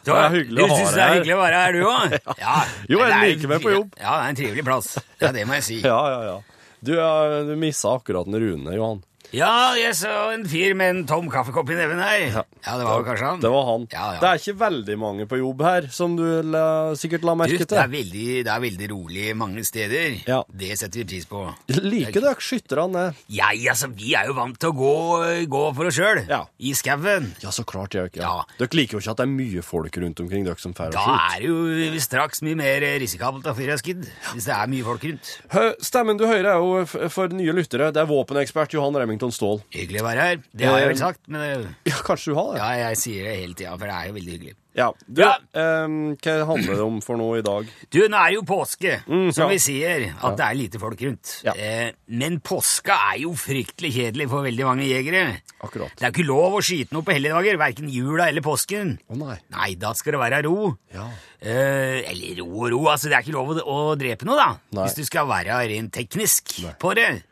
[0.05, 2.15] Det er hyggelig å du syns det er hyggelig å være her, du òg?
[2.45, 2.57] Ja.
[2.89, 3.91] Jo, jeg er liker meg på jobb.
[4.01, 4.89] Ja, det er en trivelig plass.
[5.21, 5.79] Ja, det må jeg si.
[5.91, 6.37] Ja, ja, ja.
[6.81, 7.11] Du, ja,
[7.45, 9.03] du missa akkurat Rune, Johan.
[9.37, 12.25] Ja, jeg så en fyr med en tom kaffekopp i neven her.
[12.64, 13.40] Ja, det var jo kanskje han.
[13.43, 13.85] Det var han.
[13.93, 14.21] Ja, ja.
[14.23, 16.64] Det er ikke veldig mange på jobb her, som du la,
[16.99, 17.93] sikkert la merke merke det er, til.
[17.95, 20.16] veldig, det er veldig rolig mange steder.
[20.27, 20.40] Ja.
[20.51, 21.45] Det setter vi pris på.
[21.79, 23.05] Liker dere skytterne?
[23.31, 24.93] Ja, altså, vi er jo vant til å gå,
[25.53, 26.23] gå for oss sjøl.
[26.31, 26.43] Ja.
[26.59, 27.31] I skauen.
[27.45, 28.25] Ja, så klart dere ikke.
[28.25, 28.43] Ja.
[28.59, 31.07] Dere liker jo ikke at det er mye folk rundt omkring dere som får Da
[31.31, 34.05] er det jo straks mye mer risikabelt å fyre skudd.
[34.35, 35.33] Hvis det er mye folk rundt.
[35.55, 37.93] Hø- Stemmen du hører er jo for nye lyttere.
[37.95, 39.61] Det er våpenekspert Johan Remington Ståhl.
[39.75, 40.41] Hyggelig å være her.
[40.57, 42.61] Det har jeg vel sagt, men Ja, kanskje du har det?
[42.63, 44.57] ja, jeg sier det hele tida, for det er jo veldig hyggelig.
[44.73, 44.93] Ja.
[45.05, 45.35] Du, Ja.
[45.53, 47.67] ehm, hva handler det om for noe i dag?
[47.91, 49.49] Du, nå er jo påske, som ja.
[49.51, 51.43] vi sier, at det er lite folk rundt.
[51.45, 51.53] Ja.
[51.59, 55.41] Eh, men påska er jo fryktelig kjedelig for veldig mange jegere.
[55.61, 55.91] Akkurat.
[55.99, 58.99] Det er ikke lov å skyte noe på helligdager, verken jula eller påsken.
[59.11, 59.39] Å nei.
[59.51, 60.77] Nei, da skal det være ro.
[60.95, 61.09] Ja.
[61.43, 64.55] Eh, eller ro og ro, altså det er ikke lov å, å drepe noe, da.
[64.79, 64.87] Nei.
[64.87, 66.77] Hvis du skal være rent teknisk Nei.
[66.79, 67.25] på det.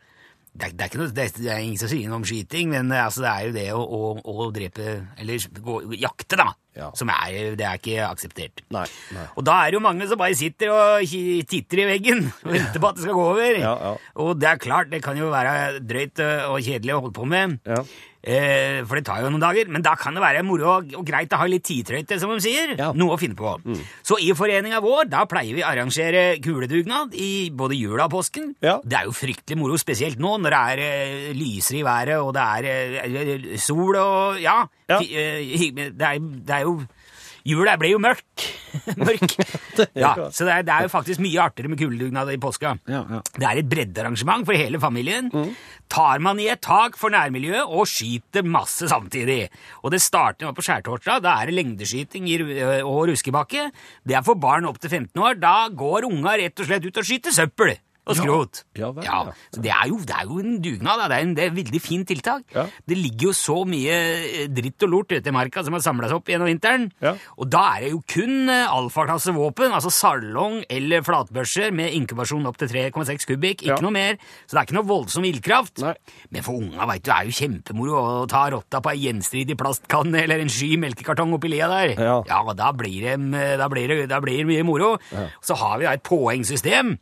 [0.53, 2.93] Det det, er ikke noe, det, det er ingen som sier noe om skyting, men
[2.95, 6.49] eh, altså, det er jo det å, å, å drepe Eller gå, jakte, da.
[6.79, 6.93] Ja.
[6.95, 8.63] Som er, det er ikke akseptert.
[8.71, 8.85] Nei.
[9.15, 9.25] nei.
[9.35, 11.15] Og da er det jo mange som bare sitter og
[11.51, 13.59] titter i veggen og venter på at det skal gå over.
[13.59, 13.95] Ja, ja.
[14.23, 17.27] Og det er klart, det kan jo være drøyt øh, og kjedelig å holde på
[17.35, 17.59] med.
[18.27, 18.35] Ja.
[18.35, 21.05] Eh, for det tar jo noen dager, men da kan det være moro og, og
[21.07, 22.73] greit å ha litt tidtrøyte, som de sier.
[22.99, 23.53] Noe å finne på.
[24.03, 28.53] Så i foreninga vår da pleier vi å arrangere kuledugnad i både jula og påsken.
[28.85, 32.35] Det er jo fryktelig moro, spesielt nå når det er eh, lyser i været og
[32.37, 32.71] det er
[33.07, 34.61] eh, sol og Ja.
[34.91, 34.99] ja.
[35.01, 36.79] eh, det, er, det er jo
[37.47, 38.45] Jula ble jo mørk.
[39.01, 39.35] mørk.
[39.97, 42.75] Ja, så det er, det er jo faktisk mye artigere med kuledugnad i påska.
[43.39, 45.31] Det er et breddearrangement for hele familien.
[45.89, 49.49] Tar man i et tak for nærmiljøet og skyter masse samtidig.
[49.83, 51.23] Og det starter på skjærtorsdag.
[51.25, 52.39] Da er det lengdeskyting i,
[52.83, 53.71] og ruskebakke.
[54.05, 55.39] Det er for barn opp til 15 år.
[55.41, 57.77] Da går unga rett og slett ut og skyter søppel.
[58.09, 58.63] Og skrot.
[58.79, 59.21] Ja, vel, ja.
[59.55, 61.03] Så det er, jo, det er jo en dugnad.
[61.03, 61.09] Da.
[61.11, 62.57] Det er, en, det er et veldig fint tiltak.
[62.89, 66.11] Det ligger jo så mye eh, dritt og lort ute i marka som har samla
[66.11, 66.89] seg opp gjennom vinteren.
[67.37, 72.59] Og da er det jo kun eh, våpen, altså salong eller flatbørser med inkubasjon opp
[72.61, 73.67] til 3,6 kubikk.
[73.67, 74.19] Ikke noe mer.
[74.47, 75.85] Så det er ikke noe voldsom ildkraft.
[76.35, 80.23] Men for unga vet du, er jo kjempemoro å ta rotta på ei gjenstridig plastkanne
[80.25, 81.95] eller en sky melkekartong oppi lia der.
[81.99, 83.19] Ja, og da blir det,
[83.61, 84.95] da blir det, da blir det mye moro.
[85.45, 86.97] Så har vi da et poengsystem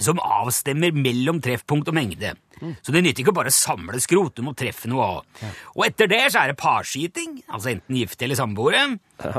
[0.00, 2.34] som avstemmer mellom treffpunkt og mengde.
[2.84, 5.46] Så det nytter ikke å bare samle skrot, du må treffe noe av.
[5.76, 8.82] Og etter det så er det parskyting, altså enten gifte eller samboere,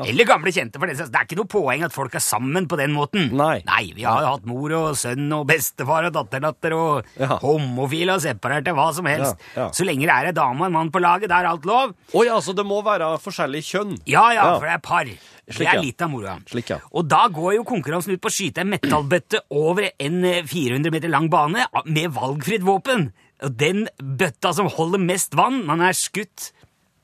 [0.07, 0.79] eller gamle kjente.
[0.79, 3.31] for Det Det er ikke noe poeng at folk er sammen på den måten.
[3.37, 7.11] Nei, Nei vi har jo hatt mor og sønn og bestefar og datterdatter og
[7.43, 9.37] homofile og separerte, hva som helst.
[9.55, 9.67] Ja, ja.
[9.75, 11.95] Så lenge det er ei dame og en mann på laget, da er alt lov.
[12.13, 13.97] Oi, altså det må være forskjellig kjønn?
[14.09, 15.11] Ja, ja, for det er par.
[15.51, 15.83] Slik, det er ja.
[15.83, 16.37] litt av moroa.
[16.69, 16.77] Ja.
[16.95, 20.93] Og da går jo konkurransen ut på å skyte en metallbøtte over en eh, 400
[20.93, 23.09] meter lang bane med valgfritt våpen.
[23.41, 26.51] Og den bøtta som holder mest vann, man er skutt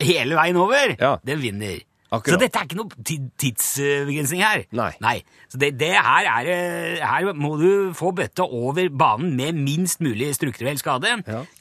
[0.03, 0.93] hele veien over,
[1.25, 1.79] den vinner.
[2.07, 2.37] Akkurat.
[2.37, 3.01] Så dette er ikke noe
[3.41, 4.63] tidsbegrensning her.
[4.79, 4.91] Nei.
[5.03, 5.17] Nei.
[5.51, 9.99] Så det, det her, er, eh, her må du få bøtta over banen med minst
[10.03, 11.17] mulig strukturell skade.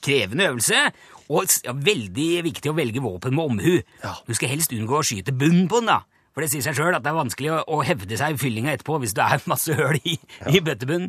[0.06, 0.84] Krevende øvelse.
[1.26, 3.80] Og ja, veldig viktig å velge våpen med omhu.
[4.28, 6.04] Du skal helst unngå å skyte bunnen på den, da.
[6.36, 8.74] For det sier seg sjøl at det er vanskelig å, å hevde seg i fyllinga
[8.76, 10.18] etterpå hvis det er masse høl i,
[10.52, 11.08] i bøttebunnen.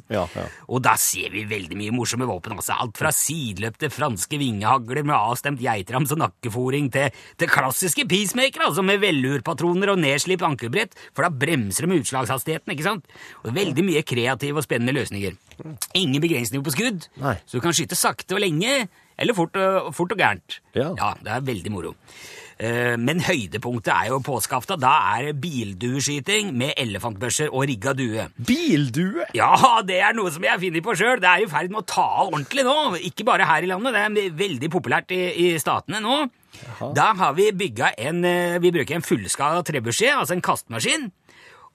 [0.71, 2.55] Og da ser vi veldig mye morsomme våpen.
[2.55, 2.77] Altså.
[2.79, 8.87] Alt fra sideløpte franske vingehagler med avstemt geitrams og nakkeforing til, til klassiske peacemakere altså
[8.87, 12.71] med vellurpatroner og nedslipt ankelbrett, for da bremser de utslagshastigheten.
[12.71, 13.11] ikke sant?
[13.43, 15.35] Og veldig mye kreative og spennende løsninger.
[15.97, 20.11] Ingen begrensninger på skudd, så du kan skyte sakte og lenge, eller fort og, fort
[20.13, 20.59] og gærent.
[20.77, 20.91] Ja.
[21.23, 21.95] det er veldig moro.
[22.59, 24.79] Eh, Men høydepunktet er jo påskeaften.
[24.81, 28.27] Da er det bildueskyting med elefantbørser og rigga due.
[28.49, 29.27] Bildue?
[29.37, 29.51] Ja,
[29.85, 31.21] det er noe som jeg funnet på sjøl.
[31.21, 32.77] Det er i ferd med å ta av ordentlig nå.
[33.09, 36.23] Ikke bare her i landet, det er veldig populært i, i statene nå.
[36.97, 41.11] Da har vi bygga en eh, Vi bruker en fullskala trebussje, altså en kastemaskin.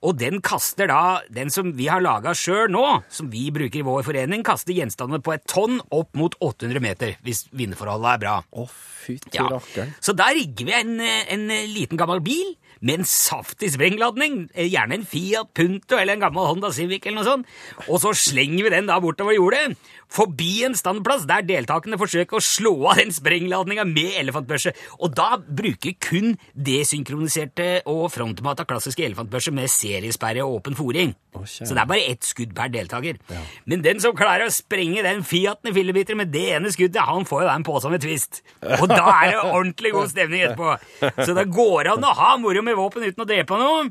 [0.03, 3.85] Og den kaster da, den som vi har laga sjøl nå, som vi bruker i
[3.87, 8.33] vår forening, kaster gjenstandene på et tonn opp mot 800 meter, hvis vindforholdet er bra.
[8.51, 8.65] Å,
[9.03, 9.47] fytti Ja.
[9.51, 9.93] rakkeren.
[10.03, 14.99] Så da rigger vi en, en liten gammel bil med en saftig sprengladning, eh, gjerne
[14.99, 17.47] en Fiat Punto eller en gammel Honda Civic eller noe sånt,
[17.87, 19.77] og så slenger vi den da bortover jordet,
[20.13, 25.37] forbi en standplass der deltakerne forsøker å slå av den sprengladninga med elefantbørse, og da
[25.41, 31.15] bruker kun desynkroniserte og frontmata klassiske elefantbørser med seriesperre og åpen foring.
[31.49, 33.17] Så det er bare ett skudd per deltaker.
[33.65, 37.25] Men den som klarer å sprenge den Fiaten i fillebiter med det ene skuddet, han
[37.25, 38.43] får jo da en pose med twist.
[38.61, 40.75] Og da er det ordentlig god stemning etterpå.
[41.25, 43.89] Så det går an å ha moro med våpen uten å drepe noe.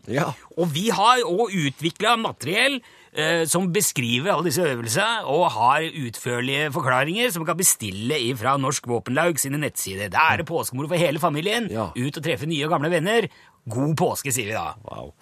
[0.56, 2.80] Og vi har òg utvikla materiell
[3.12, 8.86] eh, som beskriver alle disse øvelsene, og har utførlige forklaringer som kan bestille fra Norsk
[8.90, 10.08] Våpenlaug sine nettsider.
[10.12, 11.68] Da er det påskemoro for hele familien.
[11.96, 13.28] Ut og treffe nye og gamle venner.
[13.70, 14.72] God påske, sier vi da.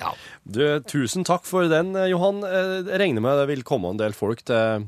[0.00, 0.14] Ja.
[0.48, 2.40] Du, tusen takk for den, eh, Johan.
[2.44, 4.86] Eh, Jeg regner med det vil komme en del folk til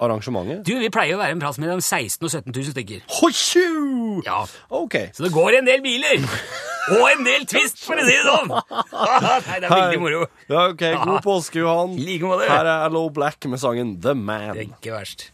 [0.00, 0.64] arrangementet.
[0.66, 3.04] Du, Vi pleier å være en plass mellom 16 og 17 000 stykker.
[4.26, 4.40] Ja.
[4.70, 5.10] Okay.
[5.14, 6.24] Så det går en del biler!
[6.92, 8.50] Og en del twist, for å si det sånn!
[9.48, 10.26] Nei, det er veldig moro.
[10.50, 11.96] Ja, ok, God påske, Johan.
[11.96, 12.48] Like måte.
[12.50, 14.52] Her er Low Black med sangen The Man.
[14.52, 15.30] Det er ikke verst.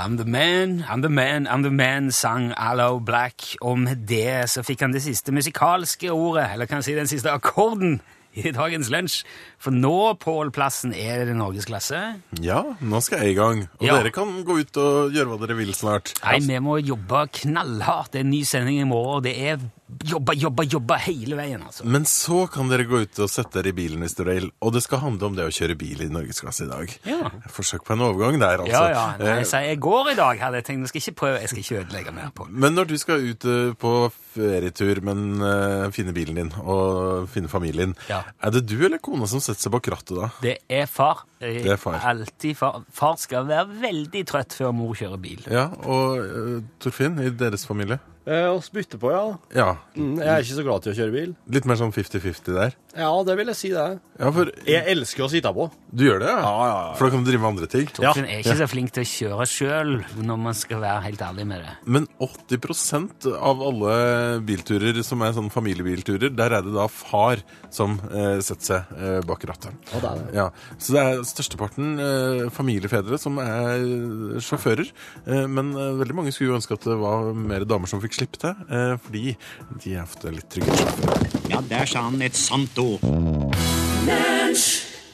[0.00, 3.56] I'm the man, I'm the man, I'm the man, sang Allo Black.
[3.60, 7.10] Og med det så fikk han det siste musikalske ordet, eller kan jeg si den
[7.10, 8.00] siste akkorden,
[8.38, 9.24] i dagens lunsj.
[9.58, 12.00] For nå, Pål Plassen, er det norgesklasse.
[12.40, 13.64] Ja, nå skal jeg i gang.
[13.80, 13.96] Og Ja.
[13.98, 16.14] dere kan gå ut og gjøre hva dere vil snart.
[16.22, 18.12] Nei, vi må jobbe knallhardt.
[18.12, 19.58] Det er en ny sending i morgen, og det er
[20.10, 21.84] jobbe, jobbe, jobbe hele veien, altså.
[21.84, 24.48] Men så kan dere gå ut og sette dere i bilen hvis dere vil.
[24.64, 26.94] Og det skal handle om det å kjøre bil i norgesklasse i dag.
[27.08, 27.30] Ja.
[27.52, 28.82] Forsøk på en overgang der, altså.
[28.90, 29.34] Ja, ja.
[29.36, 30.86] Nei, så jeg, går i dag, hadde jeg tenkt.
[30.86, 32.56] Jeg skal ikke prøve, jeg skal ikke ødelegge mer på det.
[32.66, 33.94] Men når du skal ut eh, på
[34.30, 38.22] ferietur men uh, finne bilen din og finne familien, Ja.
[38.42, 40.28] er det du eller kona som setter seg bak rattet da?
[40.44, 41.24] Det er far.
[41.40, 41.98] Jeg, Det er far.
[42.12, 42.82] Alltid far.
[42.94, 45.42] Far skal være veldig trøtt før mor kjører bil.
[45.50, 47.98] Ja, og uh, Torfinn, i deres familie?
[48.26, 49.38] Eh, oss spytte på, ja.
[49.56, 51.30] Ja, Mm, jeg er ikke så glad til å kjøre bil.
[51.50, 52.74] litt mer sånn 50-50 der.
[52.96, 54.00] Ja, det vil jeg si det.
[54.18, 55.70] Ja, for Jeg elsker å sitte på.
[55.94, 56.40] du gjør det, ja?
[56.40, 56.94] Ja, ja, ja.
[56.98, 57.86] For da kan du drive med andre ting.
[57.86, 61.46] Torfinn er ikke så flink til å kjøre sjøl, når man skal være helt ærlig
[61.46, 61.74] med det.
[61.86, 67.98] Men 80% av alle bilturer som er sånn familiebilturer, der er det da far som
[68.10, 69.72] eh, setter seg eh, bak rattet.
[69.94, 70.34] Ja, det er det.
[70.34, 74.90] Ja, så det er størsteparten eh, familiefedre som er sjåfører.
[75.26, 78.09] Eh, men eh, veldig mange skulle jo ønske at det var mer damer som fikk
[78.14, 79.36] slippe til, eh, fordi
[79.84, 81.50] de er ofte litt tryggere sjåfører.
[81.50, 83.04] Ja, der sa han et sant ord.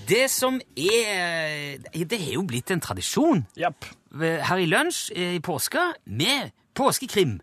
[0.07, 3.85] Det som er Det er jo blitt en tradisjon Japp.
[4.21, 7.41] her i lunsj eh, i påska med påskekrim.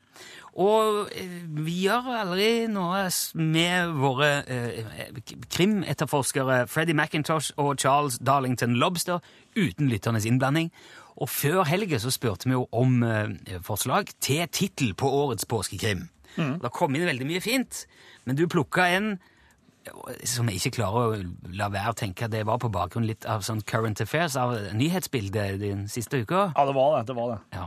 [0.53, 4.85] Og eh, vi gjør aldri noe med våre eh,
[5.49, 9.19] krimetterforskere Freddy McIntosh og Charles Darlington Lobster
[9.57, 10.69] uten lytternes innblanding.
[11.21, 16.07] Og før helga så spurte vi jo om eh, forslag til tittel på årets påskekrim.
[16.33, 17.83] Det kom inn veldig mye fint,
[18.25, 19.11] men du plukka en
[20.27, 23.43] som jeg ikke klarer å la være å tenke det var på bakgrunn litt av
[23.45, 26.47] sånn current affairs, av nyhetsbildet den siste uka.
[26.55, 27.01] Ja, det var det.
[27.09, 27.39] det, var det.
[27.57, 27.65] Ja.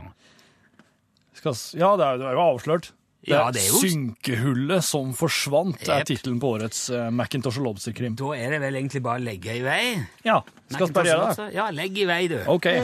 [1.37, 2.91] Skal, ja, det det er jo avslørt.
[3.25, 6.07] Ja, er det er jo- Synkehullet som forsvant, er Jep.
[6.07, 8.15] tittelen på årets uh, Macintosh og Lobster-krim.
[8.15, 9.81] Da er det vel egentlig bare å legge i vei.
[10.23, 11.53] Ja, skal vi spørre det?
[11.57, 12.37] Ja, legg i vei, du.
[12.47, 12.69] Ok.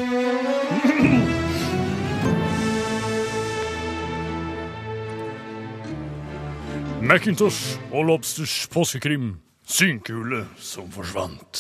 [7.04, 9.34] Macintosh og Lobsters påskekrim.
[9.68, 11.60] Synkehullet som forsvant.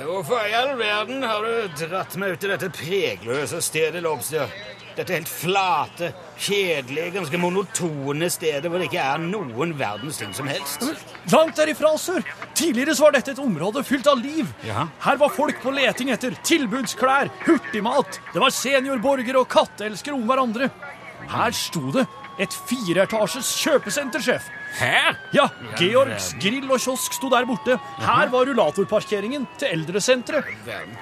[0.00, 4.50] Hvorfor i all verden har du dratt meg ut til dette pregløse stedet, Lobster?
[5.00, 10.50] Dette helt flate, kjedelige, ganske monotone stedet hvor det ikke er noen verdens ting som
[10.50, 10.84] helst.
[11.32, 12.20] Langt derifra, sør.
[12.52, 14.50] Tidligere så var dette et område fylt av liv.
[14.68, 14.84] Ja.
[15.00, 18.20] Her var folk på leting etter tilbudsklær, hurtigmat.
[18.34, 20.68] Det var seniorborgere og katteelskere om hverandre.
[21.32, 22.04] Her sto det
[22.40, 24.52] et fireetasjes kjøpesenter, sjef.
[24.78, 25.16] Her?
[25.34, 27.76] Ja, Georgs grill og kiosk sto der borte.
[28.00, 30.46] Her var rullatorparkeringen til eldresenteret.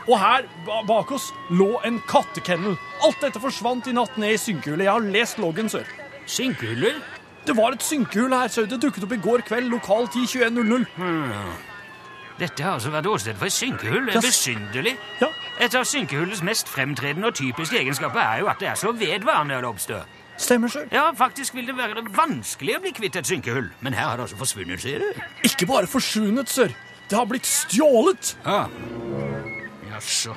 [0.08, 0.48] Og her
[0.88, 2.78] bak oss lå en kattekennel.
[3.04, 4.88] Alt dette forsvant i natt ned i synkehullet.
[4.88, 5.86] Jeg har lest loggen, sør.
[6.28, 7.00] Synkehuller?
[7.46, 8.66] Det var et synkehull her, sør.
[8.68, 10.88] Det dukket opp i går kveld, lokal 10.21.00.
[10.96, 11.56] Hmm.
[12.38, 14.06] Dette har altså vært åsted for et synkehull.
[14.06, 14.94] Ja, er besynderlig.
[15.20, 18.92] Ja, Et av synkehullets mest fremtredende og typiske egenskaper er jo at det er så
[18.94, 20.04] vedvarende, Lobster.
[20.38, 20.88] Stemmer, sør.
[20.94, 23.70] Ja, faktisk vil det være vanskelig å bli kvitt et synkehull.
[23.84, 25.22] Men her har det altså forsvunnet, sier du?
[25.48, 26.74] Ikke bare forsvunnet, sør.
[27.08, 28.34] Det har blitt stjålet.
[28.44, 28.66] Ja.
[29.90, 30.36] Jaså.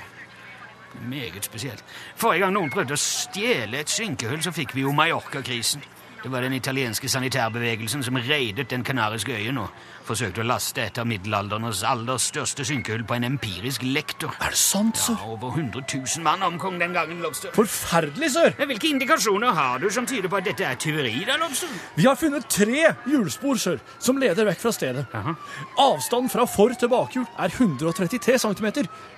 [1.08, 1.84] Meget spesielt.
[2.16, 5.84] Forrige gang noen prøvde å stjele et synkehull, så fikk vi jo Mallorca-krisen.
[6.22, 9.72] Det var den italienske sanitærbevegelsen som reidet den kanariske øyen og
[10.12, 14.34] forsøkte å laste et av middelalderens aller største synkehull på en empirisk lektor.
[14.44, 15.26] Er det sant, Ja, sør?
[15.34, 17.52] over 100 000 mann omkom den gangen, Lobster.
[17.56, 18.32] Forferdelig.
[18.60, 21.70] Men Hvilke indikasjoner har du som tyder på at dette er tyveri, da, Lobster?
[21.96, 25.06] Vi har funnet tre hjulspor, sør, som leder vekk fra stedet.
[25.16, 25.36] Aha.
[25.82, 28.70] Avstanden fra for til bakhjul er 133 cm,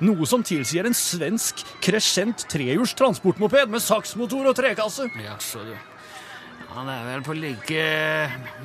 [0.08, 5.10] noe som tilsier en svensk crescent trehjuls transportmoped med saksmotor og trekasse.
[5.24, 5.74] Ja, så du.
[6.74, 7.82] Ja, det er vel på like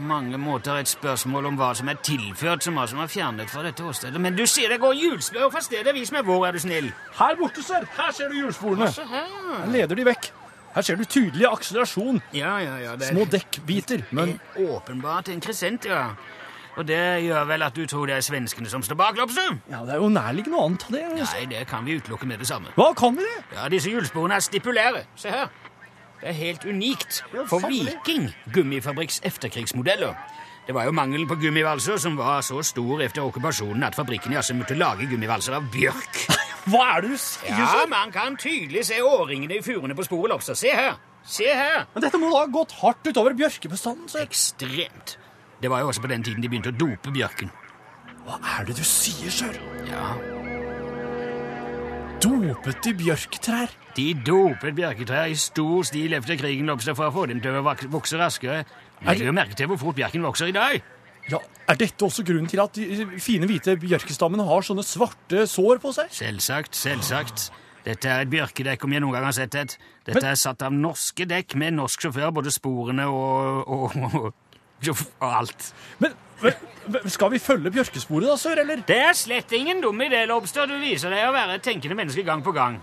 [0.01, 3.61] mange måter et spørsmål om hva som er tilført, som hva som er fjernet fra
[3.67, 4.21] dette åstedet.
[4.25, 5.93] Men du sier det går hjulspor fra stedet.
[5.93, 6.89] Vis meg hvor, er du snill.
[7.19, 8.89] Her borte, sør, her ser du hjulsporene.
[8.89, 9.29] Her.
[9.51, 10.31] Her leder de vekk.
[10.73, 12.23] Her ser du tydelig akselerasjon.
[12.33, 12.97] Ja, ja, ja.
[12.97, 16.07] Det Små dekkbiter, men åpenbart en kresent, ja.
[16.79, 19.57] Og det gjør vel at du tror det er svenskene som står bak, Lobster?
[19.69, 21.05] ja, det er jo nærliggende å anta det.
[21.19, 22.71] Nei, det kan vi utelukke med det samme.
[22.79, 23.39] Hva kan vi det?
[23.57, 25.03] Ja, Disse hjulsporene er stipulære.
[25.19, 25.51] Se her.
[26.21, 27.63] Det er helt unikt for.
[27.69, 30.17] Viking gummifabrikks efterkrigsmodeller.
[30.67, 34.57] Det var jo mangelen på gummivalser som var så stor etter okkupasjonen at fabrikken altså
[34.59, 36.19] måtte lage gummivalser av bjørk.
[36.69, 40.35] Hva er det du sier, Ja, man kan tydelig se årringene i furene på sporet
[40.35, 40.99] også Se her!
[41.25, 41.87] Se her!
[41.95, 44.21] Men dette må da ha gått hardt utover bjørkebestanden, Så.
[44.21, 45.17] Ekstremt.
[45.63, 47.49] Det var jo også på den tiden de begynte å dope bjørken.
[48.27, 49.57] Hva er det du sier, sør?
[49.89, 50.13] Ja,
[52.19, 53.71] Dopet de bjørketrær?
[53.95, 57.63] De dopet bjørketrær i stor stil etter krigen oppstod for å få dem til å
[57.93, 58.65] vokse raskere.
[59.07, 60.83] Men du merke til hvor fort bjørken vokser i dag.
[61.31, 61.39] Ja,
[61.69, 65.95] Er dette også grunnen til at de fine, hvite bjørkestammene har sånne svarte sår på
[65.95, 66.11] seg?
[66.19, 67.49] Selvsagt, selvsagt.
[67.87, 69.79] Dette er et bjørkedekk, om jeg noen gang har sett et.
[70.09, 74.33] Dette er satt av norske dekk med norsk sjåfør, både sporene og, og, og,
[74.91, 75.71] og alt.
[76.03, 76.28] Men men
[77.13, 78.85] skal vi følge bjørkesporet, da, sør, eller?
[78.89, 80.69] Det er slett ingen dum idé, Lobster.
[80.71, 82.79] Du viser deg å være et tenkende menneske gang på gang.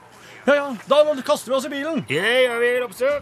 [0.45, 2.03] Ja, ja, Da kaster vi oss i bilen.
[2.09, 3.21] Det gjør vi, Lobster.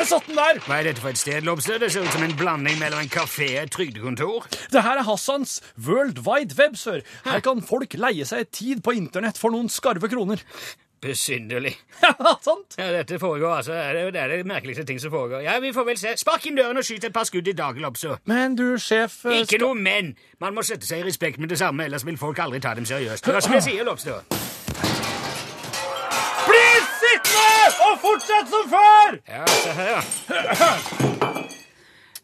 [0.00, 0.58] Jeg satt den der!
[0.64, 1.76] Hva er dette for et sted, Lobster?
[1.82, 4.46] Det ser ut som en blanding mellom en kafé og et trygdekontor.
[4.72, 7.02] Det her er Hassans World Wide Web, sør.
[7.26, 10.40] Her kan folk leie seg tid på internett for noen skarve kroner.
[11.04, 11.74] Besynderlig.
[12.00, 12.78] Ja, sant?
[12.80, 13.72] Ja, dette foregår, altså.
[13.76, 15.44] Det er det, er det merkeligste ting som foregår.
[15.44, 16.14] Ja, Vi får vel se.
[16.20, 18.16] Spark inn døren og skyt et par skudd i dag, Lobster.
[18.28, 20.14] Men du, sjef eh, Ikke noe men.
[20.40, 22.88] Man må sette seg i respekt med det samme, ellers vil folk aldri ta dem
[22.88, 23.28] seriøst.
[23.28, 24.24] Hva som jeg sier, Lobster?
[27.30, 29.18] Bli og fortsett som før!
[29.30, 30.00] Ja, se her, ja.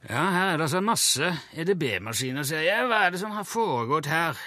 [0.07, 2.87] Ja, her er det altså masse EDB-maskiner, ser jeg.
[2.87, 4.39] Hva er det som har foregått her?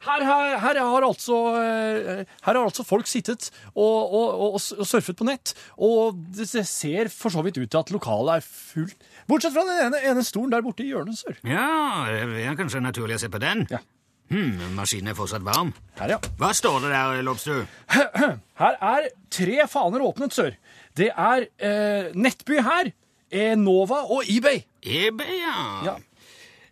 [0.00, 4.86] Her, her, her, har altså, eh, her har altså folk sittet og, og, og, og
[4.88, 9.10] surfet på nett, og det ser for så vidt ut til at lokalet er fullt
[9.28, 11.36] Bortsett fra den ene, ene stolen der borte i hjørnet, sør.
[11.46, 13.66] Ja, det er kanskje naturlig å se på den.
[13.70, 13.82] Ja.
[14.30, 15.72] Hmm, maskinen er fortsatt varm.
[15.98, 16.18] Her, ja.
[16.38, 17.64] Hva står det der, Lobster?
[18.62, 20.54] Her er tre faner åpnet, sør.
[20.96, 22.92] Det er eh, Nettby her,
[23.30, 24.62] Enova og eBay.
[24.82, 25.56] eBay, ja.
[25.86, 25.94] Ja.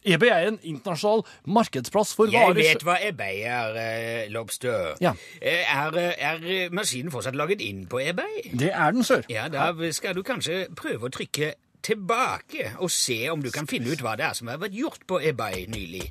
[0.08, 4.94] eBay er en internasjonal markedsplass for Jeg varer vet hva eBay er, eh, Lobster.
[5.02, 5.12] Ja.
[5.42, 8.50] Eh, Er, er maskinen fortsatt laget inn på eBay?
[8.58, 9.22] Det er den, sør.
[9.30, 13.92] Ja, da skal du kanskje prøve å trykke tilbake og se om du kan finne
[13.94, 16.08] ut hva det er som har vært gjort på eBay nylig.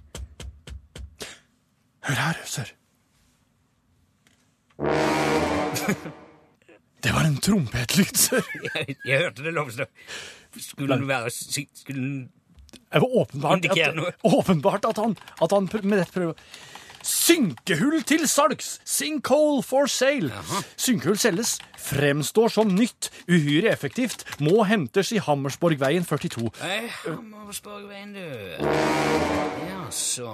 [2.08, 2.72] Hør her, sør.
[7.04, 8.42] Det var en trompetlyd, sør.
[8.76, 9.86] Jeg, jeg hørte det, Lobster.
[10.58, 12.32] Skulle den være Skulle den
[12.94, 16.34] åpenbart at, åpenbart at han, at han med dette prøver
[17.08, 18.80] Synkehull til salgs!
[18.86, 20.34] Sinkhole for sale.
[20.76, 26.50] Synkehull selges, fremstår som nytt, uhyre effektivt, må hentes i Hammersborgveien 42.
[26.60, 28.66] Nei, Hammersborgveien, du.
[29.70, 30.34] Jaså.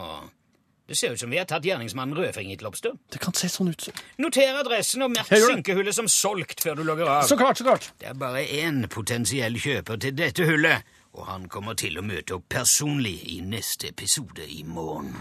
[0.88, 2.98] Det ser ut som vi har tatt gjerningsmannen rødfinget, Lobster.
[3.12, 3.86] Det kan se sånn ut.
[3.88, 3.94] Så.
[4.20, 7.24] Noter adressen og merk synkehullet som solgt før du logger av.
[7.30, 7.88] Så klart, så klart.
[8.04, 10.84] Det er bare én potensiell kjøper til dette hullet,
[11.16, 15.16] og han kommer til å møte opp personlig i neste episode i morgen.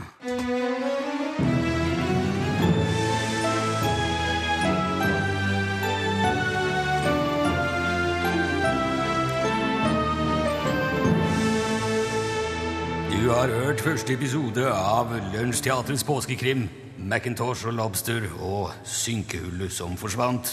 [13.32, 16.66] Har hørt første episode av Lunsjteatrets påskekrim.
[16.98, 20.50] Macintosh og Lobster og Synkehullet som forsvant.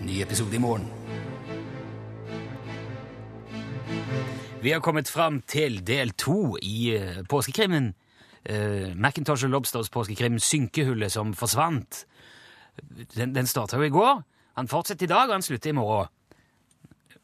[0.00, 0.88] Ny episode i morgen.
[4.62, 7.92] Vi har kommet fram til del to i eh, påskekrimmen.
[8.46, 12.04] Uh, Macintosh og Lobsters påskekrim 'Synkehullet som forsvant'.
[13.16, 14.22] Den, den starta jo i går.
[14.56, 16.15] Han fortsetter i dag, og han slutter i morgen.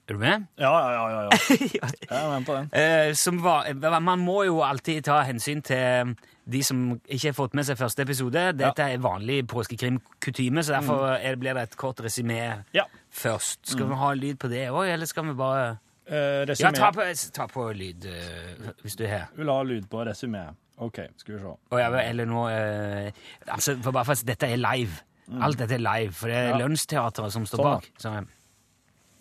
[0.08, 0.46] Er du med?
[0.58, 1.20] Ja, ja, ja.
[1.30, 1.88] ja.
[2.10, 2.70] Jeg er med på den.
[2.74, 6.16] Eh, som var, eh, man må jo alltid ta hensyn til
[6.52, 8.42] de som ikke har fått med seg første episode.
[8.58, 12.40] Dette er vanlig påskekrimkutyme, så derfor er, blir det et kort resymé
[12.74, 12.84] Ja.
[13.10, 13.62] først.
[13.76, 15.78] Skal vi ha lyd på det òg, eller skal vi bare
[16.12, 19.28] Eh, Ja, ta på, ta på lyd eh, hvis du her.
[19.36, 20.48] Vil ha lyd på resymé.
[20.82, 21.46] OK, skal vi se.
[21.46, 23.12] Og ja, eller nå eh,
[23.46, 24.98] altså, for bare at Dette er live.
[25.40, 26.58] Alt dette er live, for det er Ja.
[26.58, 27.86] Lunsjteatret som står Sånn, bak.
[28.02, 28.41] Så.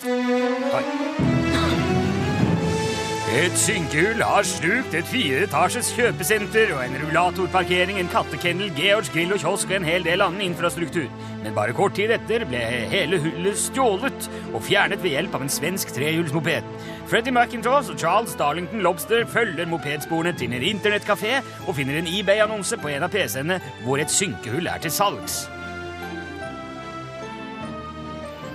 [0.01, 0.09] Et
[3.53, 9.69] synkehull har slukt et fireetasjes kjøpesenter og en rullatorparkering, en kattekennel, Georgs grill og kiosk
[9.69, 11.05] og en hel del annen infrastruktur.
[11.43, 14.25] Men bare kort tid etter ble hele hullet stjålet
[14.55, 16.65] og fjernet ved hjelp av en svensk trehjulsmoped.
[17.05, 22.81] Freddie McIntosh og Charles Darlington Lobster følger mopedsporene til en internettkafé og finner en eBay-annonse
[22.81, 25.43] på en av PC-ene hvor et synkehull er til salgs.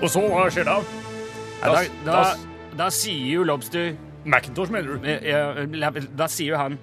[0.03, 1.06] Og så, hva skjer da?
[1.63, 2.23] Ja, da, da,
[2.77, 3.95] da sier jo Lobster
[4.29, 5.07] Macintosh, mener du?
[5.09, 6.79] Ja, Da sier jo han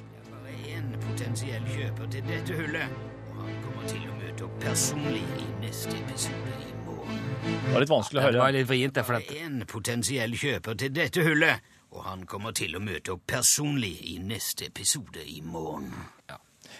[0.73, 2.95] En potensiell kjøper til dette hullet,
[3.33, 7.19] og han kommer til å møte opp personlig i neste episode i morgen.
[7.43, 8.35] Det var litt vanskelig å høre.
[8.37, 12.25] det var litt vrient, det, for at En potensiell kjøper til dette hullet, og han
[12.29, 15.91] kommer til å møte opp personlig i neste episode i morgen.
[16.31, 16.39] Ja.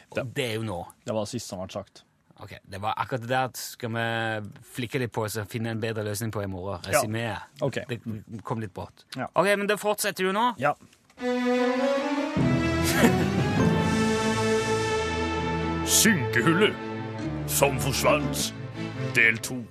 [0.10, 0.80] Og det er jo nå.
[1.06, 2.04] Det var det siste som ble sagt.
[2.44, 3.50] Ok, Det var akkurat det der.
[3.56, 4.04] Skal vi
[4.76, 6.80] flikke litt på og finne en bedre løsning på i morgen?
[6.92, 7.38] Ja.
[7.62, 7.84] Okay.
[7.88, 8.02] Det
[8.44, 9.06] kom litt brått.
[9.16, 9.28] Ja.
[9.34, 10.54] Ok, men da fortsetter du nå.
[10.60, 10.76] Ja.
[15.88, 16.76] Synkehullet.
[17.48, 18.54] som forsvant.
[19.16, 19.64] Del to.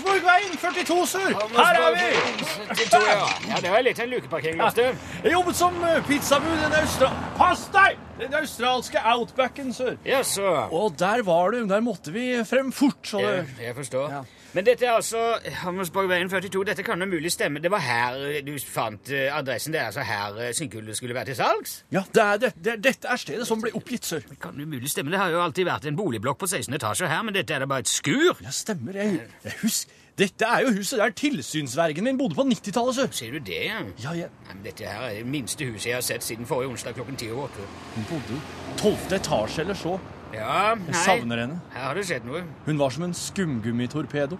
[0.00, 1.18] Hammersborgveien 42, sur.
[1.20, 2.44] Her er vi!
[2.74, 3.26] 72, ja.
[3.50, 4.60] ja, det var litt en lukeparkering.
[4.62, 4.86] Lofte.
[5.24, 7.10] Jeg jobbet som eh, pizzabud i den austra...
[7.36, 7.98] Pass deg!
[8.20, 9.96] Den australske outbacken, sør.
[10.26, 10.72] sir!
[10.72, 11.62] Og der var du.
[11.68, 13.00] Der måtte vi frem fort.
[13.04, 13.60] Så Ja, det...
[13.66, 14.20] jeg forstår.
[14.50, 15.20] Men dette er altså
[15.62, 16.64] Hammersborgveien 42.
[16.66, 17.62] Dette kan jo mulig stemme.
[17.62, 19.74] Det var her eh, du fant eh, adressen.
[19.74, 21.76] Det er altså her synkullet skulle være til salgs?
[21.94, 24.26] Ja, det er det, det, dette er stedet som ble oppgitt, sør.
[24.26, 25.14] Det kan jo mulig stemme.
[25.14, 27.70] Det har jo alltid vært en boligblokk på 16 etasje her, men dette er da
[27.70, 28.34] bare et skur?
[28.42, 28.98] Ja, stemmer.
[28.98, 33.06] Jeg, jeg husker Dette er jo huset der tilsynsvergen min bodde på 90-tallet, sør.
[33.16, 33.78] Ser du det, ja?
[34.02, 34.26] Ja, ja.
[34.50, 37.30] Nei, dette her er det minste huset jeg har sett siden forrige onsdag klokken ti
[37.30, 37.68] over åtte.
[37.94, 39.94] Hun bodde i tolvte etasje eller så.
[40.34, 41.60] Ja, Jeg savner henne.
[41.74, 42.42] Her har det skjedd noe.
[42.66, 44.38] Hun var som en skumgummitorpedo.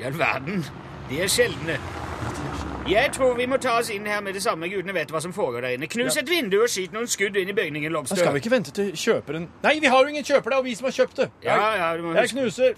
[0.00, 0.64] I all verden.
[1.10, 1.76] De er sjeldne.
[2.90, 4.66] Jeg tror vi må ta oss inn her med det samme.
[4.72, 5.86] Gudene vet hva som foregår der inne.
[5.86, 6.22] Knus Ja.
[6.22, 8.16] et vindu og skyt noen skudd inn i bygningen, Da Lobster.
[8.16, 10.74] skal vi ikke vente til kjøperen Nei, vi har jo ingen kjøper, det er vi
[10.74, 11.30] som har kjøpt det.
[11.44, 12.74] Ja, ja, du må Jeg knuser.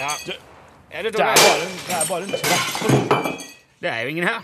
[0.00, 0.10] Ja.
[0.90, 3.40] Er det, Det er bare en, det er bare en trapp.
[3.82, 4.40] det er jo ingen her.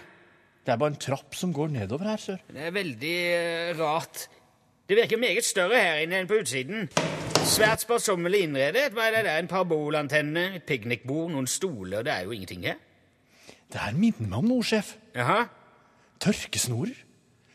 [0.67, 2.43] Det er bare en trapp som går nedover her, sør.
[2.53, 4.27] Det er veldig eh, rart.
[4.91, 6.89] Det virker meget større her inne enn på utsiden.
[7.47, 8.91] Svært sparsommelig innredet.
[8.93, 9.39] Hva er det der?
[9.41, 12.05] En parabolantenne, et piknikbord, noen stoler.
[12.05, 12.81] Det er jo ingenting her.
[13.71, 14.97] Det her minner meg om noe, sjef.
[15.17, 15.45] Jaha.
[16.21, 16.99] Tørkesnorer.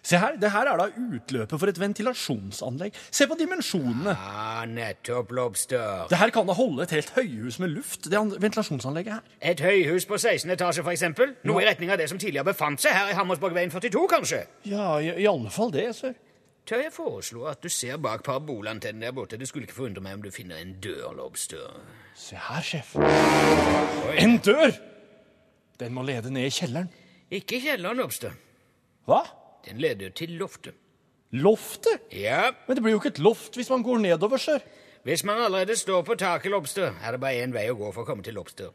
[0.05, 2.97] Se her, det her er da utløpet for et ventilasjonsanlegg.
[3.09, 4.13] Se på dimensjonene.
[4.13, 6.05] Ah, nettopp, Lobster.
[6.11, 9.23] Det her kan da holde et helt høyhus med luft, det ventilasjonsanlegget her.
[9.53, 11.33] Et høyhus på 16 etasje, for eksempel?
[11.49, 14.43] Noe i retning av det som tidligere befant seg her i Hammersborgveien 42, kanskje?
[14.69, 16.13] Ja, i, i alle fall det, sør.
[16.69, 19.37] Tør jeg foreslå at du ser bak parabolantennen der borte?
[19.41, 21.79] Det skulle ikke forundre meg om du finner en dør, Lobster.
[22.17, 22.93] Se her, sjef.
[24.21, 24.73] En dør!
[25.81, 26.89] Den må lede ned i kjelleren.
[27.33, 28.37] Ikke kjelleren, Lobster.
[29.09, 29.23] Hva?
[29.66, 30.74] Den leder til loftet.
[31.36, 32.05] Loftet?
[32.13, 32.51] Ja.
[32.68, 34.63] Men det blir jo ikke et loft hvis man går nedover, sør.
[35.05, 38.01] Hvis man allerede står på taket, Lobster, er det bare én vei å gå for
[38.01, 38.72] å komme til Lobster.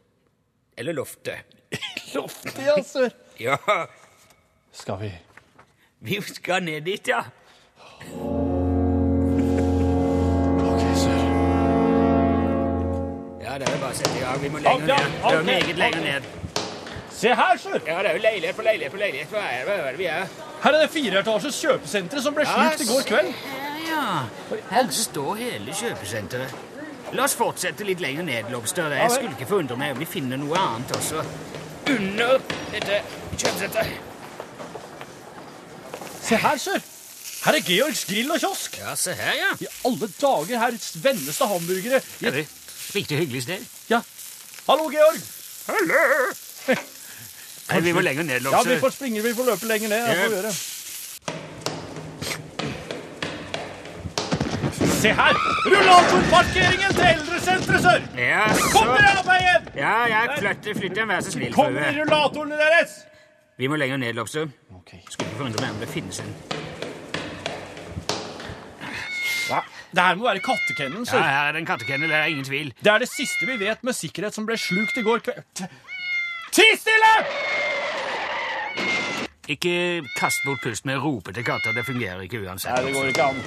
[0.79, 1.43] Eller loftet.
[2.15, 3.11] Loftet, ja, sør.
[3.41, 3.57] Ja,
[4.71, 5.11] Skal vi
[6.03, 7.19] vi skal ned dit, ja.
[10.65, 11.19] Ok, sør.
[13.41, 14.41] Ja, det er bare å sette i gang.
[14.41, 15.19] Vi må lenger ned.
[15.21, 16.40] Det er meget lenger ned.
[17.21, 17.77] Se her, sør.
[17.85, 19.29] Ja, det er jo leilighet på leilighet på leilighet.
[19.29, 20.29] Hva er hva er det vi er?
[20.63, 23.33] Her er det fireetasjes kjøpesenteret som ble slukt i går kveld.
[23.85, 24.05] Ja.
[24.71, 26.55] Her står hele kjøpesenteret.
[27.13, 28.95] La oss fortsette litt lenger ned, Lobster.
[28.97, 31.21] Jeg skulle ikke forundre meg om vi finner noe annet også
[31.91, 32.41] under
[32.71, 33.01] dette
[33.35, 34.09] kjøpesenteret.
[36.21, 36.79] Se her, sør.
[37.41, 38.79] Her er Georgs grill og kiosk.
[38.81, 39.51] Ja, se her, ja.
[39.61, 42.01] I alle dager, her vendes det hamburgere.
[42.25, 42.47] Er det
[42.95, 43.69] riktig hyggelig sted?
[43.93, 44.01] Ja.
[44.65, 45.21] Hallo, Georg.
[45.69, 46.01] Hallo!
[47.71, 50.07] Nei, vi må lenger ned, Ja, vi får springe, vi får løpe lenger ned.
[50.07, 50.53] Det får vi gjøre.
[55.01, 55.37] Se her!
[55.65, 58.03] Rullatorparkeringen til eldresenteret, sør!
[58.21, 58.43] Ja,
[58.73, 59.69] Kom dere av veien!
[59.77, 61.55] Ja, jeg flytter, flytter, vær så snill.
[61.55, 62.99] Kom i rullatorene deres!
[63.57, 64.49] Vi må lenger ned, Lobster.
[64.81, 66.31] Skulle ikke forundre meg om det finnes en
[69.91, 71.23] Det her må være kattekennelen, Ja, sør.
[71.25, 72.69] det er en kattekennel, det er ingen tvil.
[72.79, 75.65] Det er det siste vi vet med sikkerhet som ble slukt i går kveld.
[76.51, 77.11] Ti stille!
[79.51, 82.71] Ikke kast bort pust med å rope til katter, det fungerer ikke uansett.
[82.75, 83.39] Nei, det går ikke an.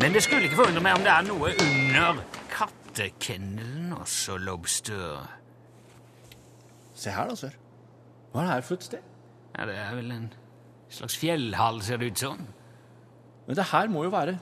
[0.00, 2.22] Men det skulle ikke forundre meg om det er noe under
[2.52, 5.24] kattekennelen også, Lobster.
[6.94, 7.56] Se her, da, sør.
[8.32, 9.12] Hva er det her for et sted?
[9.54, 10.26] Ja, det er vel en
[10.92, 12.44] slags fjellhall, ser det ut som.
[13.46, 14.38] Men det her må jo være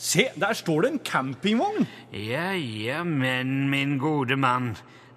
[0.00, 1.84] Se, der står det en campingvogn!
[2.14, 4.70] Ja, ja, men min gode mann,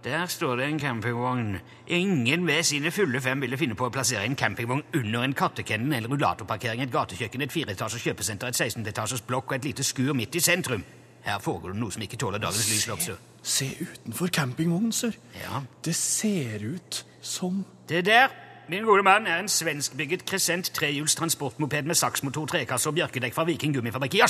[0.04, 1.58] der står det en campingvogn.
[1.88, 5.97] Ingen ved sine fulle fem ville finne på å plassere en campingvogn under en kattekennel
[5.97, 10.36] eller rullatorparkering, et gatekjøkken, et fireetasjes kjøpesenter, et 16-etasjes blokk og et lite skur midt
[10.36, 10.84] i sentrum.
[11.24, 13.20] Her foregår det noe som ikke tåler dagens lys, Lobster.
[13.43, 15.16] Se utenfor campingvognen, sør.
[15.39, 15.64] Ja.
[15.86, 18.28] Det ser ut som Det der,
[18.70, 23.43] min gode mann, er en svenskbygget Crescent trehjuls transportmoped med saksmotor, trekasse og bjørkedekk fra
[23.43, 24.28] Viking gummifabrikk Ja.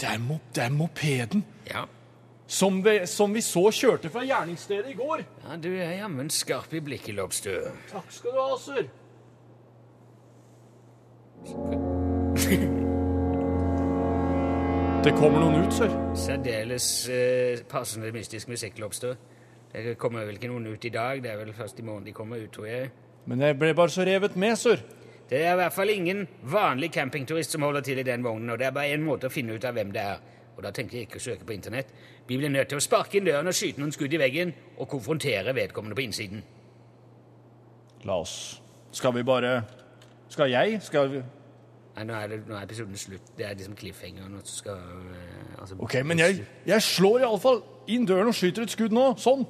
[0.00, 1.44] Det er, mo det er mopeden.
[1.66, 1.84] Ja.
[2.48, 5.24] Som vi, som vi så kjørte fra gjerningsstedet i går.
[5.44, 7.68] ja, du er jammen skarp i blikket, Lobster.
[7.90, 8.88] Takk skal du ha, sør.
[15.04, 15.92] Det kommer noen ut, sør.
[16.18, 19.12] Særdeles eh, passende mystisk musikk, Lobstø.
[19.72, 22.12] Det kommer vel ikke noen ut i dag, det er vel først i morgen de
[22.16, 22.88] kommer ut, tror jeg.
[23.28, 24.80] Men jeg ble bare så revet med, sør.
[25.28, 28.58] Det er i hvert fall ingen vanlig campingturist som holder til i den vognen, og
[28.58, 30.24] det er bare én måte å finne ut av hvem det er.
[30.58, 31.92] Og da tenker jeg ikke å søke på internett.
[32.28, 34.88] Vi blir nødt til å sparke inn døren og skyte noen skudd i veggen og
[34.90, 36.44] konfrontere vedkommende på innsiden.
[38.04, 38.62] La oss
[38.92, 39.62] Skal vi bare
[40.28, 40.78] Skal jeg?
[40.82, 41.22] Skal vi
[41.98, 43.32] Nei, nå er, det, nå er episoden slutt.
[43.34, 44.34] Det er liksom cliffhangeren.
[44.34, 47.58] og så skal, eh, altså, OK, men jeg, jeg slår iallfall
[47.90, 49.08] inn døren og skyter et skudd nå.
[49.18, 49.42] Sånn.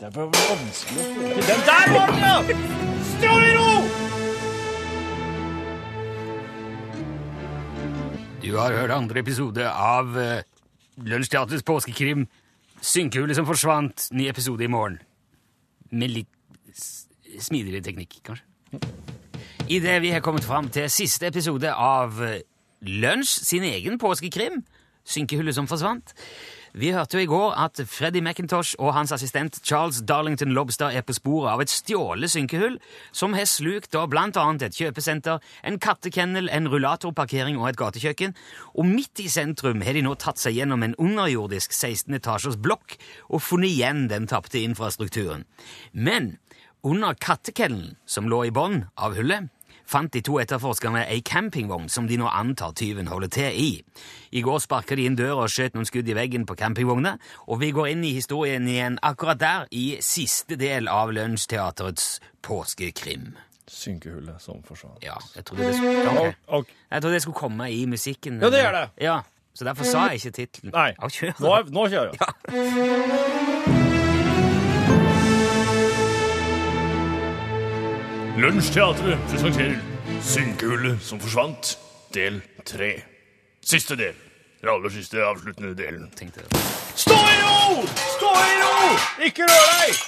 [0.00, 1.04] Det er bare vanskelig
[1.46, 1.62] den.
[1.70, 2.34] Der var den, ja!
[3.12, 3.71] Stå i ro!
[8.52, 10.42] Du har hørt andre episode av uh,
[11.00, 12.26] Lunsjteatrets påskekrim.
[12.84, 14.10] Synkehullet som forsvant.
[14.12, 14.98] Ny episode i morgen.
[15.88, 16.82] Med litt
[17.40, 18.44] smidigere teknikk, kanskje.
[19.72, 22.42] Idet vi har kommet fram til siste episode av eh,
[22.84, 24.60] Lunsj sin egen påskekrim,
[25.00, 26.12] Synkehullet som forsvant.
[26.72, 31.04] Vi hørte jo i går at Freddy McIntosh og hans assistent Charles Darlington Lobster er
[31.04, 32.78] på sporet av et stjålet synkehull
[33.12, 38.32] som har slukt da blant annet et kjøpesenter, en kattekennel, en rullatorparkering og et gatekjøkken.
[38.72, 42.96] Og midt i sentrum har de nå tatt seg gjennom en underjordisk 16 etasjers blokk
[43.28, 45.44] og funnet igjen den tapte infrastrukturen.
[45.92, 46.38] Men
[46.82, 49.52] under kattekennelen, som lå i bånn av hullet,
[49.88, 53.70] fant de to etterforskerne ei campingvogn som de nå antar tyven holder til i.
[54.32, 57.16] I går sparka de inn døra og skjøt noen skudd i veggen på campingvogna,
[57.46, 63.32] og vi går inn i historien igjen akkurat der, i siste del av Lunsjteaterets påskekrim.
[63.72, 65.00] Synkehullet som forsvant.
[65.04, 66.32] Ja, jeg trodde det skulle, okay.
[66.46, 66.80] okay.
[66.90, 68.40] Jeg trodde det skulle komme i musikken.
[68.42, 68.88] Ja, det gjør det.
[69.00, 69.20] Ja,
[69.54, 70.72] Så derfor sa jeg ikke tittelen.
[70.72, 70.92] Nei.
[71.40, 73.42] Nå, nå kjører jeg.
[78.42, 79.76] Lunsjteatret presenterer
[80.26, 81.68] Synkehullet som forsvant,
[82.10, 82.88] del tre.
[83.62, 84.16] Siste del.
[84.58, 86.08] Den aller siste avsluttende delen.
[86.18, 86.62] Tenkte jeg.
[86.98, 87.84] Stå i ro!
[88.16, 88.72] Stå i ro!
[89.28, 90.02] Ikke rør deg!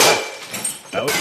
[0.00, 1.12] Det er jo,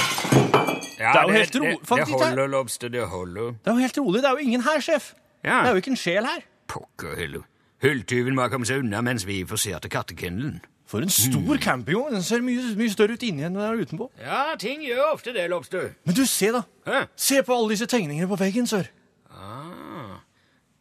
[1.02, 1.76] Ja, det er jo helt rolig.
[1.84, 3.52] Det, det holder, Lobster, det holder.
[3.52, 4.24] Det er jo helt rolig.
[4.24, 5.14] Det er jo ingen her, sjef.
[5.44, 5.50] Ja.
[5.50, 6.46] Det er jo ikke en sjel her.
[6.72, 7.44] Pokker heller.
[7.84, 10.62] Hulltyven må ha kommet seg unna mens vi forserte kattekennelen.
[10.92, 12.18] For en stor campingvogn.
[12.18, 14.10] Den ser mye, mye større ut inni enn den er utenpå.
[14.20, 15.94] Ja, ting gjør ofte det, Lobster.
[16.08, 16.66] Men du, se da.
[16.88, 17.06] Hæ?
[17.16, 18.90] Se på alle disse tegningene på veggen, sør.
[19.32, 20.18] Ah,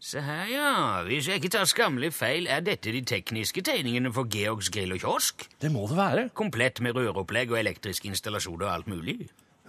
[0.02, 0.72] se her, ja.
[1.06, 5.04] Hvis jeg ikke tar skammelig feil, er dette de tekniske tegningene for Georgs grill og
[5.04, 5.46] kiosk?
[5.62, 6.26] Det må det være.
[6.34, 9.20] Komplett med røropplegg og elektrisk installasjon og alt mulig.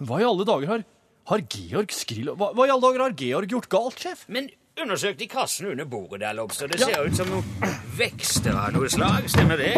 [0.02, 0.82] Hva i alle dager har,
[1.30, 2.32] har Georg skrill...
[2.34, 4.26] Hva, hva i alle dager har Georg gjort galt, sjef?
[4.26, 4.50] Men
[4.80, 6.66] undersøk i kassen under bordet der, Lobster.
[6.66, 6.86] Det Ja.
[6.86, 7.44] ser ut som noen
[7.98, 9.28] vekster av noe slag.
[9.30, 9.74] Stemmer det?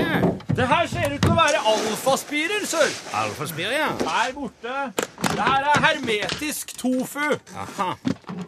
[0.57, 2.89] Det her ser ut til å være alfaspirer, sir.
[3.13, 3.89] Alfaspir, ja.
[4.07, 4.93] Her borte.
[5.21, 7.39] Det her er hermetisk tofu.
[7.57, 7.95] Aha.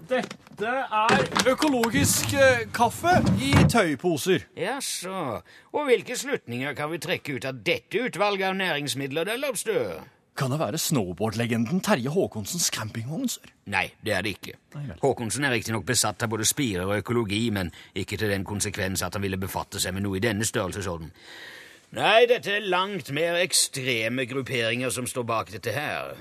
[0.08, 4.44] Dette er økologisk eh, kaffe i tøyposer.
[4.56, 5.42] Jaså.
[5.72, 10.00] Og hvilke slutninger kan vi trekke ut av dette utvalget av næringsmidler, der, Lobster?
[10.36, 13.52] Kan det være snowboardlegenden Terje Håkonsens campingvogn, sør?
[13.72, 14.56] Nei, det er det ikke.
[15.00, 19.16] Håkonsen er riktignok besatt av både spirer og økologi, men ikke til den konsekvens at
[19.16, 21.08] han ville befatte seg med noe i denne størrelsesorden.
[21.96, 26.12] Nei, dette er langt mer ekstreme grupperinger som står bak dette her.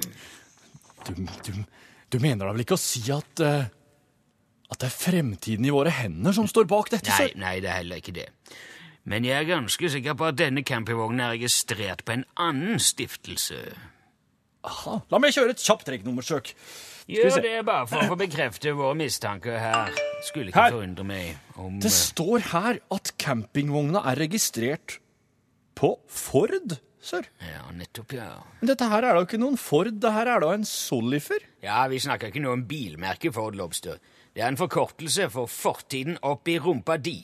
[1.10, 1.12] Du,
[1.44, 1.52] du,
[2.16, 3.68] du mener da vel ikke å si at uh,
[4.72, 7.36] At det er fremtiden i våre hender som står bak dette, Nei, sør?
[7.44, 8.30] nei, det er heller ikke det.
[9.06, 13.60] Men jeg er ganske sikker på at denne campingvognen er registrert på en annen stiftelse.
[14.66, 14.98] Aha.
[15.14, 16.52] La meg kjøre et kjapt trekknummersøk.
[17.06, 19.92] Gjør det bare for å få bekrefte våre mistanker her.
[20.26, 20.74] Skulle ikke Her.
[20.74, 24.98] forundre meg om Det står her at campingvogna er registrert
[25.78, 27.28] på Ford, sør.
[27.46, 28.32] Ja, nettopp, ja.
[28.62, 31.46] Men dette her er da ikke noen Ford, det her er da en Solifer.
[31.62, 34.02] Ja, vi snakker ikke noe om bilmerket Ford Lobster.
[34.34, 37.20] Det er en forkortelse for fortiden opp i rumpa di.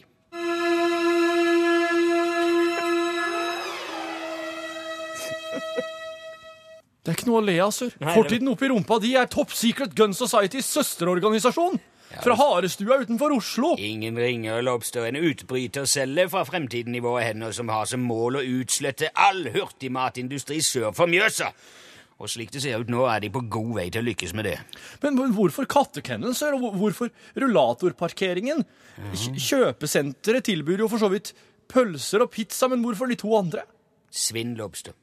[7.12, 7.76] Det er ikke noe å le av.
[8.00, 11.76] Nei, Fortiden oppi rumpa di er Top Secret Gun Societys søsterorganisasjon.
[12.24, 13.74] Fra Harestua utenfor Oslo.
[13.80, 18.46] Ingen ringer Lobster en utbrytercelle fra fremtiden i våre hender som har som mål å
[18.62, 21.52] utslette all hurtigmatindustri sør for Mjøsa.
[22.22, 24.48] Og slik det ser ut nå, er de på god vei til å lykkes med
[24.48, 24.58] det.
[25.04, 26.56] Men men hvorfor kattekennelen, sør?
[26.60, 27.12] Og hvorfor
[27.44, 28.64] rullatorparkeringen?
[28.96, 29.14] Mm.
[29.36, 31.36] Kjøpesenteret tilbyr jo for så vidt
[31.72, 33.68] pølser og pizza, men hvorfor de to andre?
[34.12, 34.96] Svinn, Lobster.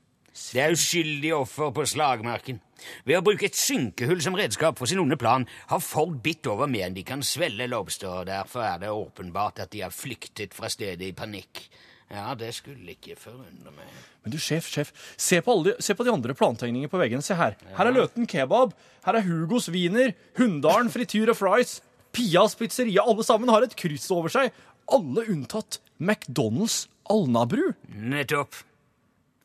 [0.55, 2.61] Det er uskyldige offer på slagmarken.
[3.05, 6.71] Ved å bruke et synkehull som redskap for sin onde plan har Ford bitt over
[6.71, 10.55] mer enn de kan svelle, Lobster, og derfor er det åpenbart at de har flyktet
[10.57, 11.67] fra stedet i panikk.
[12.09, 13.91] Ja, det skulle ikke forundre meg.
[14.25, 17.25] Men du, sjef, sjef, se på, de, se på de andre plantegningene på veggen.
[17.25, 17.59] Se her.
[17.77, 18.73] Her er Løten kebab,
[19.05, 21.79] her er Hugos wiener, Hunndalen frityr og fries,
[22.17, 23.05] Pias pizzeria.
[23.05, 24.55] Alle sammen har et kryss over seg.
[24.89, 27.75] Alle unntatt McDonald's Alnabru.
[27.93, 28.63] Nettopp.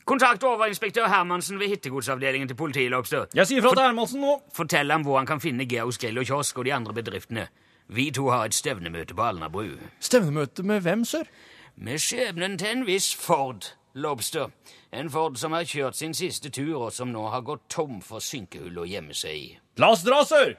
[0.05, 3.25] Kontakt overinspektør Hermansen ved hittegodsavdelingen til politiet, Lobster.
[3.35, 4.37] Jeg sier fra til Hermansen nå.
[4.53, 7.47] Fortell ham hvor han kan finne grill og kiosk og de andre bedriftene.
[7.87, 9.75] Vi to har et stevnemøte på Alnabru.
[9.99, 11.27] Stevnemøte med hvem, sør?
[11.75, 14.49] med skjebnen til en viss Ford Lobster.
[14.93, 18.21] En Ford som har kjørt sin siste tur, og som nå har gått tom for
[18.21, 19.59] synkehull å gjemme seg i.
[19.77, 20.53] La oss dra, sør!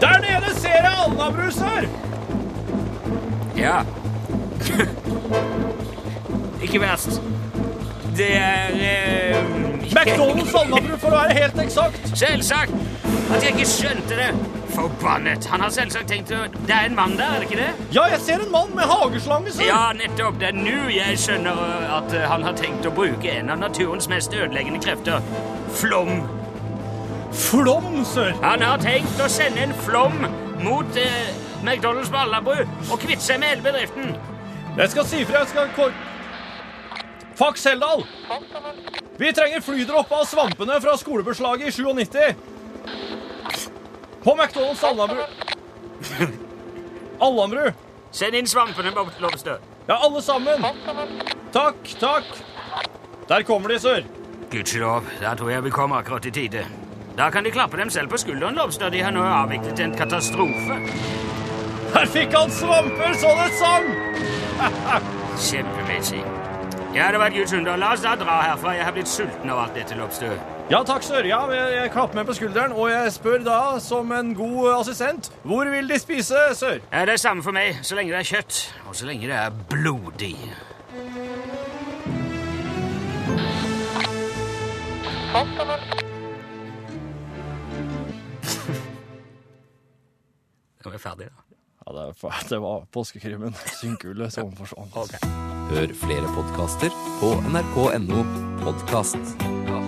[0.00, 1.88] Der nede ser jeg Alnabru, sør!
[3.56, 3.84] Ja.
[6.62, 7.20] Ikke verst.
[8.16, 9.36] Det er eh,
[9.90, 12.10] McDonald's Alnabru, for å være helt eksakt.
[12.18, 12.74] Selvsagt!
[13.30, 14.30] At jeg ikke skjønte det!
[14.74, 15.46] Forbannet!
[15.50, 17.86] Han har selvsagt tenkt å Det er en mann der, er det ikke det?
[17.94, 19.66] Ja, jeg ser en mann med hageslange, sir.
[19.66, 20.40] Ja, nettopp.
[20.42, 23.62] Det er nå jeg skjønner uh, at uh, han har tenkt å bruke en av
[23.62, 25.22] naturens mest ødeleggende krefter.
[25.80, 26.22] Flom.
[27.46, 28.34] Flom, sør?
[28.42, 30.26] Han har tenkt å sende en flom
[30.60, 31.30] mot eh,
[31.62, 34.16] McDonald's på Alnabru og kvitte seg med hele bedriften.
[34.76, 35.44] Jeg skal si fra.
[35.44, 35.94] Jeg skal.
[37.40, 38.06] Fax Heldal.
[39.16, 42.34] Vi trenger flydropp av svampene fra skolebeslaget i 97.
[44.24, 45.22] På McDonald's Alnabru.
[47.18, 47.72] Alnabru.
[48.12, 49.54] Send inn svampene, Bob Lovestø.
[49.86, 50.66] Ja, alle sammen.
[51.52, 52.28] Takk, takk.
[53.28, 54.04] Der kommer de, sør.
[54.52, 55.08] Gudskjelov.
[55.22, 56.66] Da tror jeg vi kommer akkurat i tide.
[57.16, 58.92] Da kan de klappe dem selv på skulderen, Lobster.
[58.92, 60.76] De har nå avviklet en katastrofe.
[61.96, 63.90] Her fikk han svamper så det sang!
[65.48, 66.39] Kjempemessig.
[66.94, 67.76] Ja, det var et Guds under.
[67.76, 68.72] La oss da dra herfra.
[68.74, 70.40] Jeg har blitt sulten av alt dette, loppstøet.
[70.72, 71.22] Ja, takk, sør.
[71.26, 75.30] Ja, jeg, jeg klapper meg på skulderen, og jeg spør da, som en god assistent,
[75.46, 76.80] hvor vil de spise, sør?
[76.90, 79.38] Ja, det er samme for meg, så lenge det er kjøtt, og så lenge det
[79.38, 80.34] er blodig.
[90.80, 91.39] Nå er jeg ferdig, da.
[91.92, 93.54] Det, det var påskekrimmen.
[93.80, 95.16] Synkule som forsvant.
[95.70, 98.24] Hør flere podkaster på nrk.no
[98.64, 99.79] podkast.